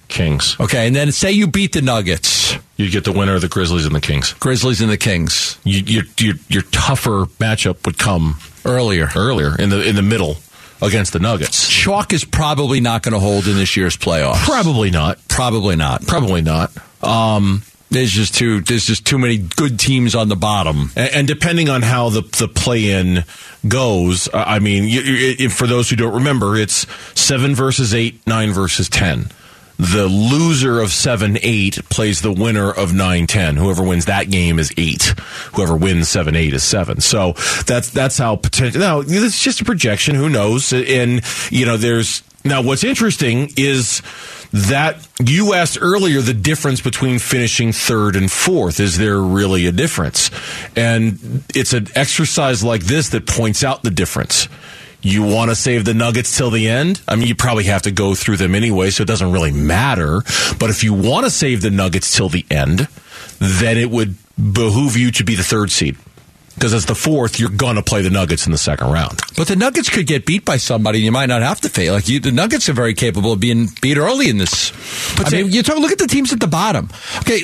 [0.08, 0.56] Kings.
[0.60, 3.86] Okay, and then say you beat the Nuggets, You'd get the winner of the Grizzlies
[3.86, 4.34] and the Kings.
[4.34, 9.08] Grizzlies, and the Kings You, your, your, your tougher matchup would come earlier.
[9.16, 10.38] earlier in the in the middle
[10.82, 11.70] against the Nuggets.
[11.70, 14.44] Chalk is probably not going to hold in this year's playoffs.
[14.44, 15.20] Probably not.
[15.30, 16.06] Probably not.
[16.06, 16.72] Probably not.
[17.02, 20.92] Um, There's just too there's just too many good teams on the bottom.
[20.98, 23.24] and, and depending on how the the play in
[23.68, 26.86] goes, I mean, you, you, for those who don't remember, it's
[27.20, 29.30] seven versus eight, nine versus ten.
[29.78, 33.58] The loser of 7 8 plays the winner of 9 10.
[33.58, 35.04] Whoever wins that game is 8.
[35.54, 37.02] Whoever wins 7 8 is 7.
[37.02, 37.34] So
[37.66, 38.80] that's that's how potential.
[38.80, 40.16] Now, it's just a projection.
[40.16, 40.72] Who knows?
[40.72, 42.24] And, you know, there's.
[42.46, 44.04] Now, what's interesting is
[44.54, 48.80] that you asked earlier the difference between finishing third and fourth.
[48.80, 50.32] Is there really a difference?
[50.78, 54.48] And it's an exercise like this that points out the difference.
[55.06, 57.00] You want to save the Nuggets till the end?
[57.08, 60.22] I mean, you probably have to go through them anyway, so it doesn't really matter.
[60.60, 62.88] But if you want to save the Nuggets till the end,
[63.40, 65.96] then it would behoove you to be the third seed.
[66.56, 69.20] Because as the fourth, you're going to play the Nuggets in the second round.
[69.38, 70.98] But the Nuggets could get beat by somebody.
[71.00, 71.94] and You might not have to fail.
[71.94, 74.72] Like you, the Nuggets are very capable of being beat early in this.
[75.18, 75.78] But I say- mean, you talk.
[75.78, 76.90] Look at the teams at the bottom.
[77.20, 77.42] Okay,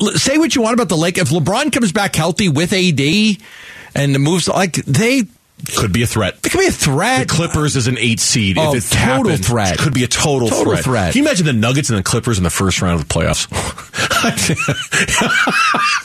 [0.00, 1.18] l- say what you want about the Lake.
[1.18, 3.36] If LeBron comes back healthy with AD
[3.96, 5.24] and moves like they,
[5.76, 6.38] Could be a threat.
[6.44, 7.28] It could be a threat.
[7.28, 7.34] The.
[7.34, 8.58] Clippers is an eight seed.
[8.58, 9.78] Oh, if it total threat.
[9.78, 10.84] Could be a total, Total threat.
[10.84, 11.12] threat.
[11.12, 13.46] Can you imagine the Nuggets and the Clippers in the first round of the playoffs?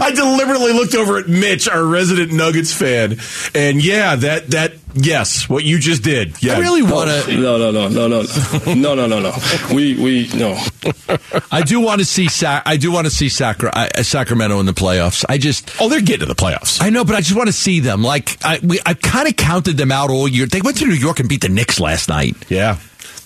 [0.00, 3.18] I, I deliberately looked over at Mitch, our resident Nuggets fan,
[3.54, 6.42] and yeah, that that yes, what you just did.
[6.42, 7.36] Yeah, I really want to.
[7.36, 8.22] No, no, no, no, no,
[8.74, 9.32] no, no, no, no.
[9.74, 10.58] We, we, no.
[11.50, 12.28] I do want to see.
[12.28, 15.24] Sac- I do want to see Sacra- uh, Sacramento in the playoffs.
[15.28, 15.70] I just.
[15.80, 16.82] Oh, they're getting to the playoffs.
[16.82, 18.02] I know, but I just want to see them.
[18.02, 20.46] Like I, we, I kind of counted them out all year.
[20.46, 22.36] They went to New York and beat the Knicks last night.
[22.48, 22.78] Yeah.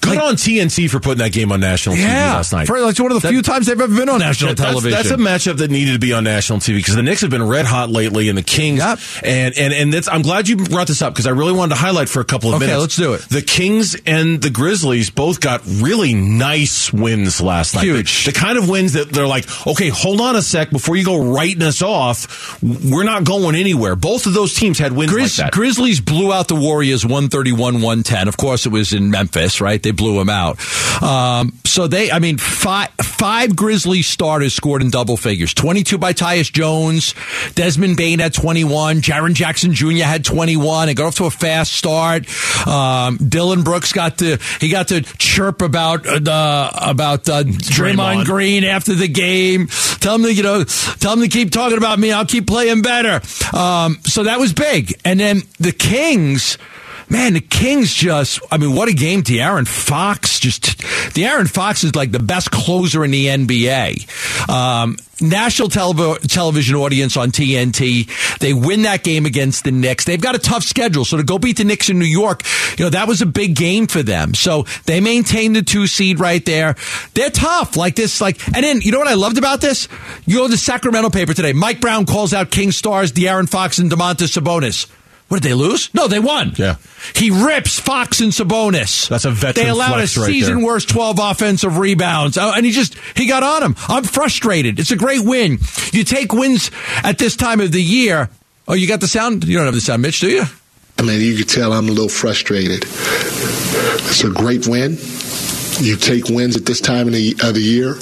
[0.06, 2.66] Good Like- on TNT for putting that game on national TV last night.
[2.66, 4.90] for like one of the few times they've ever been on national That's- television.
[4.96, 7.46] That's, a matchup that needed to be on national TV because the Knicks have been
[7.46, 8.78] red hot lately, and the Kings.
[8.78, 8.98] Yep.
[9.22, 11.80] And and and that's, I'm glad you brought this up because I really wanted to
[11.80, 12.80] highlight for a couple of Okay, minutes.
[12.80, 13.22] let's do it.
[13.28, 17.84] The Kings and the Grizzlies both got really nice wins last night.
[17.84, 18.24] Huge.
[18.24, 21.04] The, the kind of wins that they're like, okay, hold on a sec before you
[21.04, 22.62] go writing us off.
[22.62, 23.96] We're not going anywhere.
[23.96, 25.52] Both of those teams had wins Grizz- like that.
[25.52, 28.28] Grizzlies blew out the Warriors 131 110.
[28.28, 29.82] Of course, it was in Memphis, right?
[29.82, 30.58] They blew him out.
[31.02, 36.12] Um, so they, I mean, five, five Grizzlies starters scored in double figures 22 by
[36.12, 37.14] Tyus Jones.
[37.54, 39.00] Desmond Bane had 21.
[39.00, 40.04] Jaren Jackson Jr.
[40.04, 40.86] had 21.
[40.86, 42.26] They got off to a fast start.
[42.66, 47.96] Um, Dillon Brooks got to, he got to chirp about, uh, the, about, uh, Draymond
[47.96, 48.24] Draymond.
[48.26, 49.66] Green after the game.
[50.00, 52.12] Tell him to, you know, tell him to keep talking about me.
[52.12, 53.20] I'll keep playing better.
[53.56, 54.94] Um, so that was big.
[55.04, 56.58] And then the Kings,
[57.08, 59.22] man, the Kings just, I mean, what a game.
[59.22, 60.78] De'Aaron Fox just,
[61.14, 64.48] De'Aaron Fox is like the best closer in the NBA.
[64.48, 68.38] Um, National telev- television audience on TNT.
[68.38, 70.04] They win that game against the Knicks.
[70.04, 72.42] They've got a tough schedule, so to go beat the Knicks in New York,
[72.76, 74.34] you know that was a big game for them.
[74.34, 76.76] So they maintain the two seed right there.
[77.14, 78.46] They're tough, like this, like.
[78.48, 79.88] And then you know what I loved about this?
[80.26, 81.54] You go to the Sacramento paper today.
[81.54, 84.86] Mike Brown calls out King stars De'Aaron Fox and Domantas Sabonis.
[85.28, 85.92] What did they lose?
[85.92, 86.52] No, they won.
[86.56, 86.76] Yeah.
[87.14, 89.08] He rips Fox and Sabonis.
[89.08, 90.66] That's a veteran They allowed flex a season there.
[90.66, 92.38] worst 12 offensive rebounds.
[92.38, 93.74] Oh, and he just, he got on him.
[93.88, 94.78] I'm frustrated.
[94.78, 95.58] It's a great win.
[95.92, 96.70] You take wins
[97.02, 98.30] at this time of the year.
[98.68, 99.42] Oh, you got the sound?
[99.44, 100.44] You don't have the sound, Mitch, do you?
[100.98, 102.84] I mean, you could tell I'm a little frustrated.
[102.84, 104.96] It's a great win.
[105.80, 107.94] You take wins at this time of the, of the year,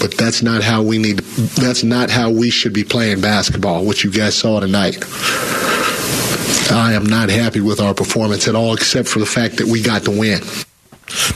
[0.00, 1.18] but that's not how we need.
[1.18, 3.84] That's not how we should be playing basketball.
[3.84, 4.96] What you guys saw tonight.
[6.70, 9.82] I am not happy with our performance at all, except for the fact that we
[9.82, 10.42] got the win.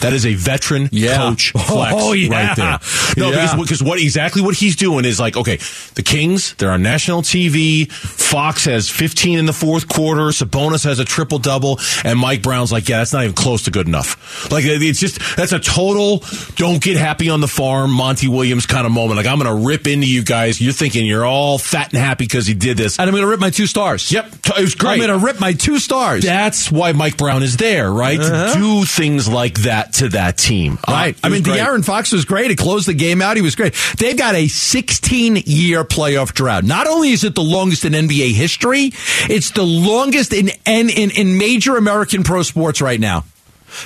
[0.02, 1.16] That is a veteran Yeah.
[1.16, 2.28] coach oh, flex Oh, yeah.
[2.46, 2.78] right there.
[3.16, 3.42] No, Yeah.
[3.42, 5.58] because, because what exactly what he's doing is like, okay,
[5.94, 7.90] the Kings, they're on national TV.
[7.90, 10.22] Fox has 15 in the fourth quarter.
[10.28, 13.70] Sabonis has a triple double, and Mike Brown's like, yeah, that's not even close to
[13.70, 14.50] good enough.
[14.50, 16.22] Like it's just that's a total
[16.56, 19.16] don't get happy on the farm, Monty Williams kind of moment.
[19.16, 20.60] Like I'm going to rip into you guys.
[20.60, 22.98] You're thinking you're all fat and happy because he did this.
[22.98, 24.10] And I'm going to rip my two stars.
[24.10, 24.92] Yep, it was great.
[25.00, 26.24] I'm going to rip my two stars.
[26.24, 28.18] That's why Mike Brown is there, right?
[28.18, 28.54] Uh-huh.
[28.54, 30.78] To do things like that to that team.
[30.86, 31.14] Uh, Right.
[31.14, 31.58] it I mean, great.
[31.60, 32.50] De'Aaron Fox was great.
[32.50, 33.36] He closed the game out.
[33.36, 33.74] He was great.
[33.98, 36.64] They've got a 16 year playoff drought.
[36.64, 38.92] Not only is it the longest in NBA history,
[39.28, 43.24] it's the longest in, in, in, in major American pro sports right now.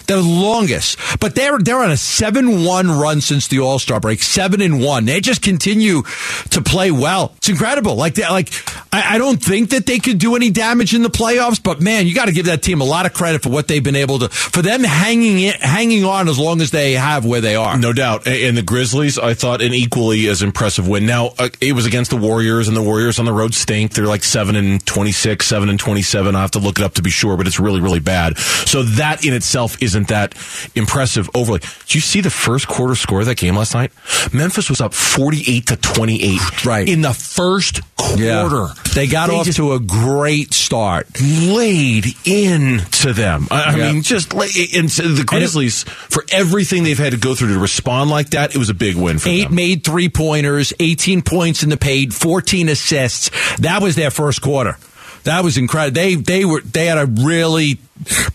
[0.07, 4.23] The longest, but they're they're on a seven one run since the All Star break,
[4.23, 5.05] seven and one.
[5.05, 6.03] They just continue
[6.51, 7.33] to play well.
[7.37, 7.97] It's incredible.
[7.97, 8.53] Like they, like
[8.93, 12.07] I, I don't think that they could do any damage in the playoffs, but man,
[12.07, 14.19] you got to give that team a lot of credit for what they've been able
[14.21, 17.79] to for them hanging in, hanging on as long as they have where they are.
[17.79, 18.27] No doubt.
[18.27, 21.07] And the Grizzlies, I thought, an equally as impressive win.
[21.07, 23.93] Now, uh, it was against the Warriors, and the Warriors on the road stink.
[23.93, 26.35] They're like 7 and 26, 7 and 27.
[26.35, 28.39] I have to look it up to be sure, but it's really, really bad.
[28.39, 30.35] So that in itself isn't that
[30.75, 31.61] impressive overly.
[31.61, 33.93] Did you see the first quarter score of that game last night?
[34.33, 36.65] Memphis was up 48 to 28.
[36.65, 36.89] Right.
[36.89, 38.69] In the first quarter.
[38.95, 41.07] They got off to a great start.
[41.21, 43.49] laid into them.
[43.51, 43.93] I, I Yeah.
[43.93, 48.31] mean, just and the Grizzlies for everything they've had to go through to respond like
[48.31, 48.55] that.
[48.55, 49.55] It was a big win for Eight them.
[49.55, 53.31] made three pointers, 18 points in the paint, 14 assists.
[53.59, 54.79] That was their first quarter.
[55.27, 55.95] That was incredible.
[55.95, 57.81] They they were they had a really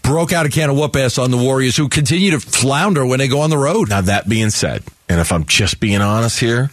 [0.03, 3.19] broke out a can of whoop ass on the Warriors, who continue to flounder when
[3.19, 3.89] they go on the road.
[3.89, 6.69] Now that being said, and if I'm just being honest here,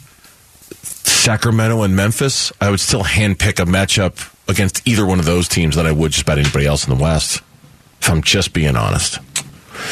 [0.72, 5.76] Sacramento and Memphis, I would still handpick a matchup against either one of those teams
[5.76, 7.40] that I would just about anybody else in the West.
[8.00, 9.20] If I'm just being honest.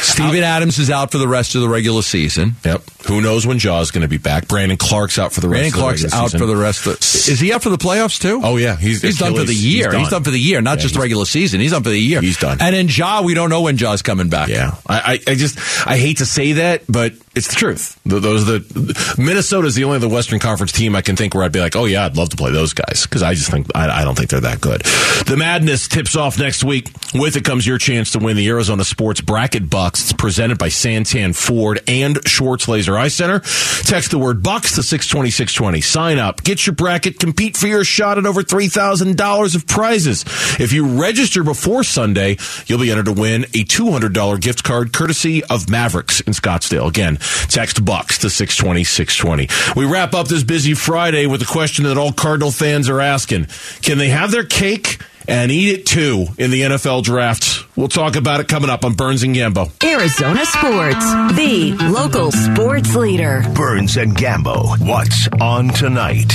[0.01, 2.55] Steven uh, Adams is out for the rest of the regular season.
[2.65, 2.81] Yep.
[3.07, 4.47] Who knows when Ja's going to be back?
[4.47, 5.75] Brandon Clarke's out for the Brandon rest.
[5.75, 6.39] Clarke's of the regular out season.
[6.39, 6.93] for the rest of.
[7.31, 8.41] Is he out for the playoffs too?
[8.43, 9.85] Oh yeah, he's He's done for the year.
[9.85, 9.99] he's done.
[10.01, 11.59] He's done for the year, not Yeah, just the regular season.
[11.59, 12.21] He's done for the year.
[12.21, 12.57] He's done.
[12.61, 14.49] And in Ja, we don't know when Ja's coming back.
[14.49, 17.99] Yeah, I, I, I just I hate to say that, but It's the truth.
[18.09, 21.43] Th- Those the Minnesota is the only other Western Conference team I can think where
[21.43, 23.67] I'd be like, oh yeah, I'd love to play those guys because I just think
[23.75, 24.81] I, I don't think they're that good.
[25.27, 26.89] The madness tips off next week.
[27.13, 30.01] With it comes your chance to win the Arizona Sports Bracket Bucks.
[30.01, 33.39] It's presented by Santan Ford and Schwartz Laser Eye Center.
[33.83, 35.79] Text the word Bucks to six twenty six twenty.
[35.81, 39.67] Sign up, get your bracket, compete for your shot at over three thousand dollars of
[39.67, 40.23] prizes.
[40.59, 44.63] If you register before Sunday, you'll be entered to win a two hundred dollar gift
[44.63, 46.87] card courtesy of Mavericks in Scottsdale.
[46.87, 47.19] Again,
[47.49, 49.79] text Bucks to 620 620.
[49.79, 53.47] We wrap up this busy Friday with a question that all Cardinal fans are asking
[53.81, 57.65] Can they have their cake and eat it too in the NFL draft?
[57.75, 59.71] We'll talk about it coming up on Burns and Gambo.
[59.83, 63.43] Arizona Sports, the local sports leader.
[63.53, 64.79] Burns and Gambo.
[64.87, 66.31] What's on tonight?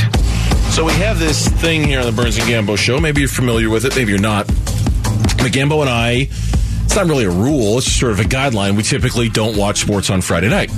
[0.71, 2.99] So we have this thing here on the Burns and Gambo show.
[2.99, 4.47] Maybe you're familiar with it, maybe you're not.
[4.47, 6.29] But Gambo and I,
[6.93, 8.77] it's not really a rule, it's sort of a guideline.
[8.77, 10.71] We typically don't watch sports on Friday night.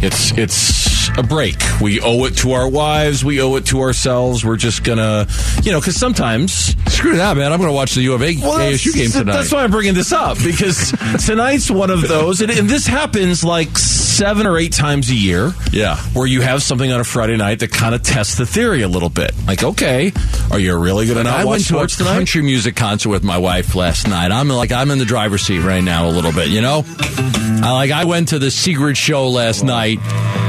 [0.00, 1.56] It's it's a break.
[1.82, 3.22] We owe it to our wives.
[3.22, 4.42] We owe it to ourselves.
[4.42, 5.26] We're just gonna,
[5.62, 7.50] you know, because sometimes Screw that, man.
[7.50, 9.32] I'm going to watch the U of A ASU game tonight.
[9.32, 10.92] That's why I'm bringing this up because
[11.24, 15.52] tonight's one of those, and, and this happens like seven or eight times a year.
[15.72, 15.96] Yeah.
[16.12, 18.88] where you have something on a Friday night that kind of tests the theory a
[18.88, 19.32] little bit.
[19.46, 20.12] Like, okay,
[20.50, 22.16] are you really to not I watch went to a tonight?
[22.16, 24.30] country music concert with my wife last night.
[24.30, 26.84] I'm like I'm in the driver's seat right now a little bit, you know.
[26.86, 29.98] I like I went to the Secret show last night.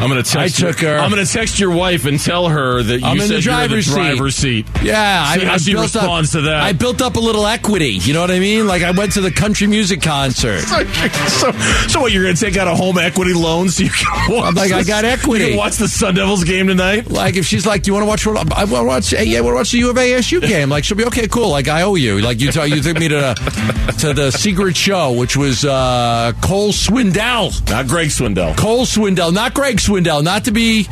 [0.02, 0.62] I'm going to text.
[0.64, 3.18] I took her- I'm going to text your wife and tell her that you I'm
[3.20, 4.68] in said the you're in the driver's seat.
[4.68, 4.84] seat.
[4.84, 6.62] Yeah, See how she built responds up, to that.
[6.64, 7.92] I built up a little equity.
[7.94, 8.68] You know what I mean?
[8.68, 10.62] Like I went to the country music concert.
[11.30, 11.52] so,
[11.88, 12.12] so what?
[12.12, 14.46] You're going to take out a home equity loan so you can watch?
[14.48, 15.56] I'm like, I got equity.
[15.56, 17.10] Watch the Sun Devils game tonight.
[17.10, 18.26] Like if she's like, "Do you want to watch?
[18.26, 19.10] what- I want to watch.
[19.12, 21.06] Hey, yeah, I want to watch the U of A ASU game." Like she'll be
[21.06, 21.50] okay, cool.
[21.50, 22.20] Like I owe you.
[22.22, 26.34] Like you tell you took me to the, to the secret show, which was uh,
[26.42, 27.52] Cole Swindell.
[27.70, 28.58] Not Greg Swindell.
[28.58, 29.91] Cole Swindell, not Greg Swindell,
[30.22, 30.88] not to be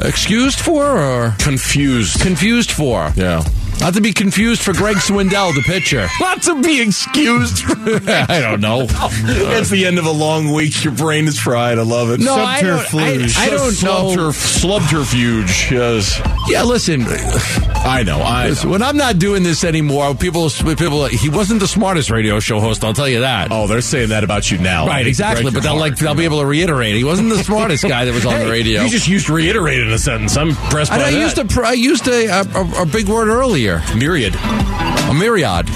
[0.00, 2.20] excused for or Confused.
[2.20, 3.10] confused for.
[3.16, 3.42] Yeah.
[3.80, 6.08] Not to be confused for Greg Swindell, the pitcher.
[6.20, 7.64] Not to be excused.
[7.68, 8.86] I don't know.
[8.88, 10.82] it's the end of a long week.
[10.84, 11.78] Your brain is fried.
[11.78, 12.20] I love it.
[12.20, 14.30] No, I don't- I- I don't know.
[14.32, 15.70] Subterfuge.
[15.70, 16.20] Yes.
[16.48, 17.04] Yeah, listen.
[17.06, 18.20] I know.
[18.20, 18.72] I Listen, know.
[18.72, 22.82] when I'm not doing this anymore, people, people, he wasn't the smartest radio show host.
[22.84, 23.48] I'll tell you that.
[23.50, 24.86] Oh, they're saying that about you now.
[24.86, 25.50] Right, exactly.
[25.50, 26.94] But they'll heart, like they'll you be able to reiterate.
[26.96, 28.82] He wasn't the smartest guy that was on the radio.
[28.82, 30.36] You just used reiterate in a sentence.
[30.36, 31.18] I'm impressed I, by I that.
[31.20, 33.63] used a pr- I used a, a, a, a big word earlier.
[33.96, 34.34] Myriad.
[34.36, 35.66] A myriad.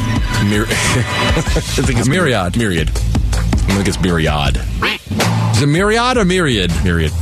[0.50, 2.56] Myri- I think it's A myriad.
[2.56, 2.88] Myriad.
[2.90, 2.92] I
[3.74, 4.56] think it's myriad.
[5.56, 6.70] Is it myriad or myriad?
[6.84, 7.12] Myriad.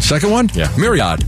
[0.00, 0.50] Second one?
[0.54, 0.72] Yeah.
[0.76, 1.24] Myriad.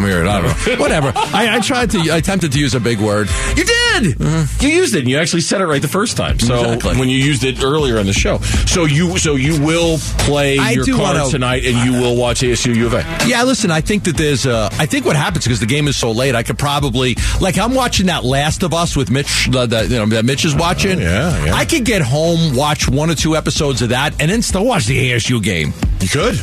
[0.00, 0.26] Myriad.
[0.26, 0.76] I don't know.
[0.80, 1.12] Whatever.
[1.16, 1.98] I, I tried to.
[2.10, 3.28] I attempted to use a big word.
[3.56, 4.20] You did.
[4.60, 5.00] You used it.
[5.00, 6.38] and You actually said it right the first time.
[6.38, 6.98] So Exactly.
[6.98, 10.70] when you used it earlier in the show, so you so you will play I
[10.72, 13.04] your card wanna- tonight, and you will watch ASU U of A.
[13.26, 15.96] Yeah, listen, I think that there's uh I think what happens because the game is
[15.96, 19.66] so late, I could probably like I'm watching that Last of Us with Mitch uh,
[19.66, 21.00] that you know that Mitch is watching.
[21.00, 21.54] yeah, yeah.
[21.54, 24.86] I could get home, watch one or two episodes of that, and then still watch
[24.86, 26.40] the ASU game You could.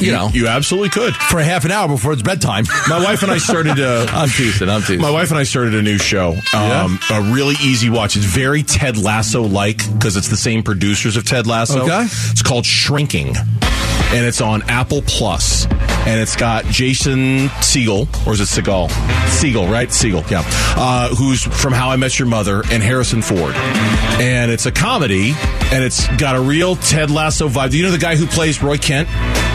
[0.00, 0.28] You know.
[0.32, 1.14] you absolutely could.
[1.14, 2.64] for a half an hour before it's bedtime.
[2.88, 3.78] My wife and I started.
[3.80, 4.68] Uh, I'm teasing.
[4.68, 5.00] I'm teasing.
[5.00, 6.36] My wife and I started a new show.
[6.54, 8.16] Um, A really easy watch.
[8.16, 11.82] It's very Ted Lasso like because it's the same producers of Ted Lasso.
[11.84, 12.02] Okay.
[12.04, 18.40] It's called Shrinking, and it's on Apple Plus, and it's got Jason Segel or is
[18.40, 18.88] it Seagal?
[19.28, 19.88] Segel, right?
[19.88, 20.42] Segel, yeah.
[20.76, 25.32] Uh, who's from How I Met Your Mother and Harrison Ford, and it's a comedy,
[25.72, 27.70] and it's got a real Ted Lasso vibe.
[27.70, 29.08] Do you know the guy who plays Roy Kent?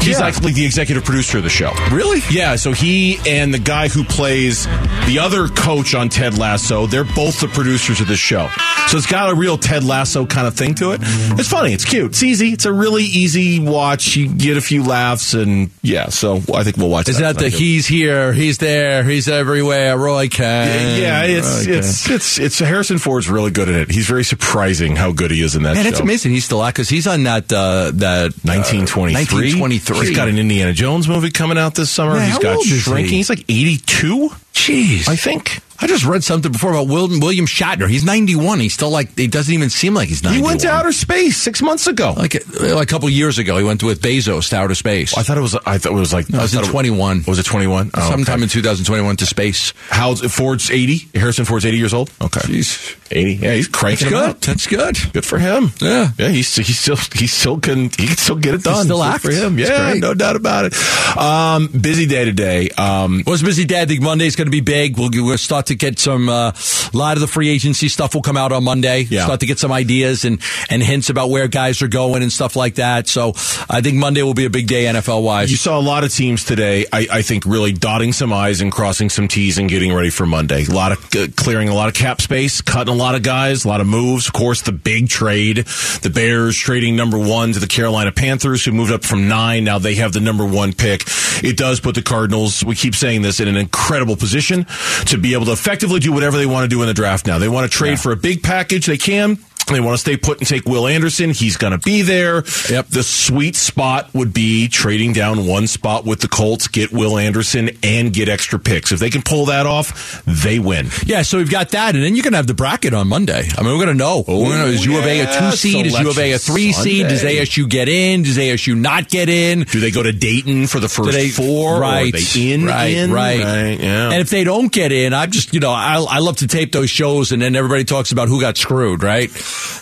[0.05, 0.25] He's Yeah.
[0.25, 1.71] like, like the executive producer of the show.
[1.91, 2.21] Really?
[2.29, 4.65] Yeah, so he and the guy who plays
[5.07, 8.49] the other coach on Ted Lasso, they're both the producers of this show.
[8.87, 10.99] So it's got a real Ted Lasso kind of thing to it.
[11.03, 14.15] It's funny, it's cute, it's easy, it's a really easy watch.
[14.15, 17.35] You get a few laughs, and yeah, so I think we'll watch Is that.
[17.37, 20.99] that the he's here, he's there, he's everywhere, Roy Kent?
[20.99, 21.77] Yeah, yeah it's Roy Kent.
[21.85, 23.91] it's it's it's Harrison Ford's really good at it.
[23.91, 25.89] He's very surprising how good he is in that Man, show.
[25.89, 26.31] it's amazing.
[26.33, 29.59] He's still out because he's on that uh, that 1923.
[29.95, 30.07] 1923.
[30.07, 32.13] He's got an Indiana Jones movie coming out this summer.
[32.13, 32.77] Man, He's got is he?
[32.79, 33.13] Shrinking.
[33.13, 35.61] He's like 82, Jeez, I think.
[35.79, 37.89] I just read something before about William, William Shatner.
[37.89, 38.59] He's 91.
[38.61, 40.41] He's still like, he doesn't even seem like he's 91.
[40.41, 42.13] He went to outer space six months ago.
[42.15, 42.39] Like, a-
[42.75, 45.17] like a couple years ago, he went with Bezos to outer space.
[45.17, 45.55] I thought it was.
[45.65, 46.29] I thought it was like.
[46.29, 47.23] No, it was I in thought 21.
[47.27, 47.91] Was it twenty one?
[47.93, 48.43] Oh, Sometime okay.
[48.43, 49.73] in 2021 to space.
[49.89, 51.07] How's Ford's eighty?
[51.13, 52.09] Harrison Ford's eighty years old.
[52.21, 52.95] Okay, Jeez.
[53.11, 53.33] eighty.
[53.35, 54.41] Yeah, he's That's cranking them good.
[54.41, 54.97] That's good.
[55.13, 55.71] Good for him.
[55.81, 56.11] Yeah.
[56.17, 56.29] yeah.
[56.29, 58.85] He's he still he still can he can still get it done.
[58.85, 59.23] still Good acts.
[59.25, 59.59] for him.
[59.59, 60.01] Yeah, great.
[60.01, 61.17] no doubt about it.
[61.17, 62.69] Um, busy day today.
[62.77, 63.87] Um, Was busy dad.
[63.89, 64.97] The Monday's going to be big.
[64.97, 66.29] We'll, we'll start start to get some.
[66.29, 66.51] Uh,
[66.93, 69.01] a lot of the free agency stuff will come out on Monday.
[69.01, 69.25] Yeah.
[69.25, 72.55] Start to get some ideas and and hints about where guys are going and stuff
[72.55, 73.07] like that.
[73.07, 73.29] So
[73.69, 75.51] I think Monday will be a big day NFL wise.
[75.51, 78.71] You saw a lot of teams today, I, I think, really dotting some I's and
[78.71, 80.65] crossing some T's and getting ready for Monday.
[80.65, 83.65] A lot of uh, clearing a lot of cap space, cutting a lot of guys,
[83.65, 84.27] a lot of moves.
[84.27, 85.57] Of course, the big trade,
[86.01, 89.63] the Bears trading number one to the Carolina Panthers, who moved up from nine.
[89.63, 91.03] Now they have the number one pick.
[91.43, 94.65] It does put the Cardinals, we keep saying this, in an incredible position
[95.05, 97.39] to be able to effectively do whatever they want to do in the draft now.
[97.39, 99.37] They want to trade for a big package, they can.
[99.67, 101.31] They want to stay put and take Will Anderson.
[101.31, 102.43] He's going to be there.
[102.69, 102.87] Yep.
[102.87, 107.71] The sweet spot would be trading down one spot with the Colts, get Will Anderson,
[107.81, 108.91] and get extra picks.
[108.91, 110.89] If they can pull that off, they win.
[111.05, 113.49] Yeah, so we've got that, and then you're going to have the bracket on Monday.
[113.57, 114.23] I mean, we're going to know.
[114.27, 115.85] we're gonna is oh, U of A a two seed?
[115.87, 117.07] Is U of A a three seed?
[117.07, 118.23] Does ASU get in?
[118.23, 119.63] Does ASU not get in?
[119.63, 121.79] Do they go to Dayton for the first they- four?
[121.79, 122.65] Right, they in?
[122.65, 123.11] right, in?
[123.11, 123.39] right.
[123.79, 124.11] yeah.
[124.11, 126.71] And if they don't get in, I'm just, you know, I, I love to tape
[126.71, 129.29] those shows, and then everybody talks about who got screwed, right?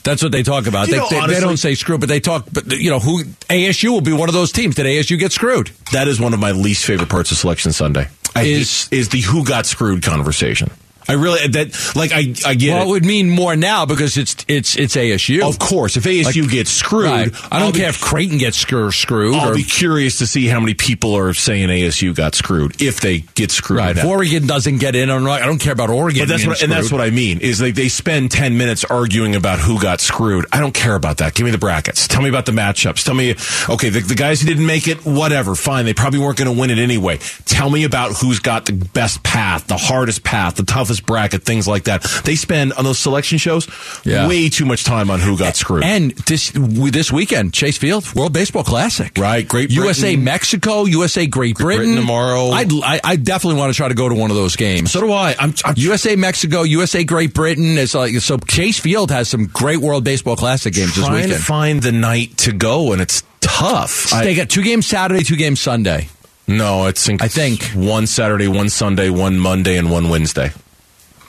[0.03, 0.88] That's what they talk about.
[0.89, 3.89] They, know, they, they don't say screw, but they talk, but you know, who ASU
[3.89, 4.76] will be one of those teams.
[4.76, 5.71] Did ASU get screwed?
[5.93, 8.07] that is one of my least favorite parts of Selection Sunday.
[8.36, 10.71] I Is- hate- is the who got screwed conversation.
[11.08, 12.86] I really that like I I get Well, it.
[12.86, 15.41] it would mean more now because it's it's it's ASU.
[15.47, 17.32] Of course, if ASU gets screwed, Right.
[17.51, 19.36] I I'll don't be- care if Creighton gets screw- screwed.
[19.36, 23.01] I'll or, be curious to see how many people are saying ASU got screwed if
[23.01, 23.80] they get screwed.
[23.80, 23.97] right.
[23.97, 24.06] If.
[24.06, 26.22] Oregon doesn't get in, I'm I don't care about Oregon.
[26.24, 29.36] But that's what, and that's what I mean is like they spend ten minutes arguing
[29.36, 30.45] about who got screwed.
[30.51, 31.34] I don't care about that.
[31.34, 32.08] Give me the brackets.
[32.08, 33.04] Tell me about the matchups.
[33.04, 33.32] Tell me,
[33.70, 35.86] okay, the, the guys who didn't make it, whatever, fine.
[35.86, 37.18] They probably weren't going to win it anyway.
[37.45, 41.67] Tell me about who's got the best path, the hardest path, the toughest bracket, things
[41.67, 42.03] like that.
[42.25, 43.67] They spend on those selection shows
[44.03, 44.27] Yeah.
[44.27, 45.83] way too much time on who got screwed.
[45.83, 49.11] And this this weekend, Chase Field World Baseball Classic.
[49.17, 49.83] Right, Great Britain.
[49.83, 52.49] USA Mexico, USA Great Britain, Britain tomorrow.
[52.49, 54.91] I'd, I I definitely want to try to go to one of those games.
[54.91, 55.35] so do I.
[55.39, 57.77] I'm, I'm USA Mexico, USA Great Britain.
[57.77, 58.37] It's like so.
[58.37, 61.43] Chase Field has some great World Baseball Classic games this trying to weekend.
[61.43, 64.13] find the night to go, and it's tough.
[64.13, 66.09] I- they got two games Saturday, two games Sunday.
[66.47, 67.63] No, it's I think.
[67.73, 70.51] one Saturday, one Sunday, one Monday, and one Wednesday.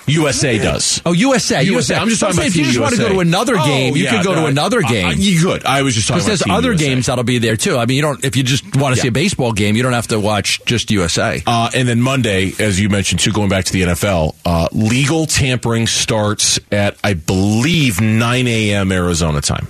[0.06, 1.00] USA does.
[1.06, 1.96] Oh, USA, USA.
[1.96, 3.14] I'm just talking saying about if you Team just want to go USA.
[3.14, 5.06] to another Oh, game, you yeah, could go no, to another I- game.
[5.08, 5.64] I- you could.
[5.64, 6.88] I was just talking because about there's Team other USA.
[6.94, 7.76] games that'll be there too.
[7.78, 9.92] I mean, you don't if you just want to see a baseball game, you don't
[9.92, 11.42] have to watch just USA.
[11.46, 15.26] Uh, and then Monday, as you mentioned, too, going back to the NFL, uh, legal
[15.26, 18.92] tampering starts at, I believe, 9 a.m.
[18.92, 19.68] Arizona time.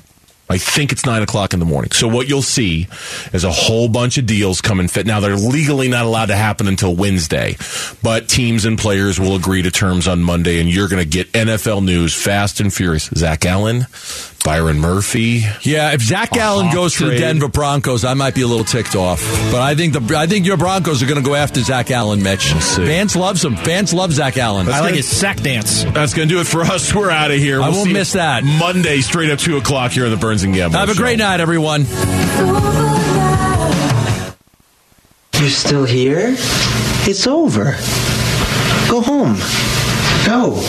[0.48, 1.90] I think it's 9 o'clock in the morning.
[1.92, 2.86] So what you'll see
[3.32, 5.06] is a whole bunch of deals come and fit.
[5.06, 7.56] Now, they're legally not allowed to happen until Wednesday,
[8.02, 11.32] but teams and players will agree to terms on Monday, and you're going to get
[11.32, 13.08] NFL news fast and furious.
[13.14, 13.86] Zach Allen,
[14.44, 15.42] Byron Murphy.
[15.62, 17.16] Yeah, if Zach A Allen hawk goes to the.
[17.16, 19.20] Denver Broncos, I might be a little ticked off.
[19.50, 22.22] But I think the I think your Broncos are going to go after Zach Allen,
[22.22, 22.52] Mitch.
[22.52, 22.84] see.
[22.84, 23.56] Vance loves him.
[23.56, 24.68] Vance loves Zach Allen.
[24.68, 25.84] I like his sack dance.
[25.84, 26.94] That's going to do it for us.
[26.94, 27.62] We're out of here.
[27.62, 28.44] I We'll won't see miss that.
[28.44, 31.00] Monday, straight up 2 o'clock here on the Burns and Gambo Have a Show.
[31.00, 31.86] great night, everyone.
[35.40, 36.34] You're still here?
[37.06, 37.72] It's over.
[38.90, 39.36] Go home.
[40.26, 40.60] Go.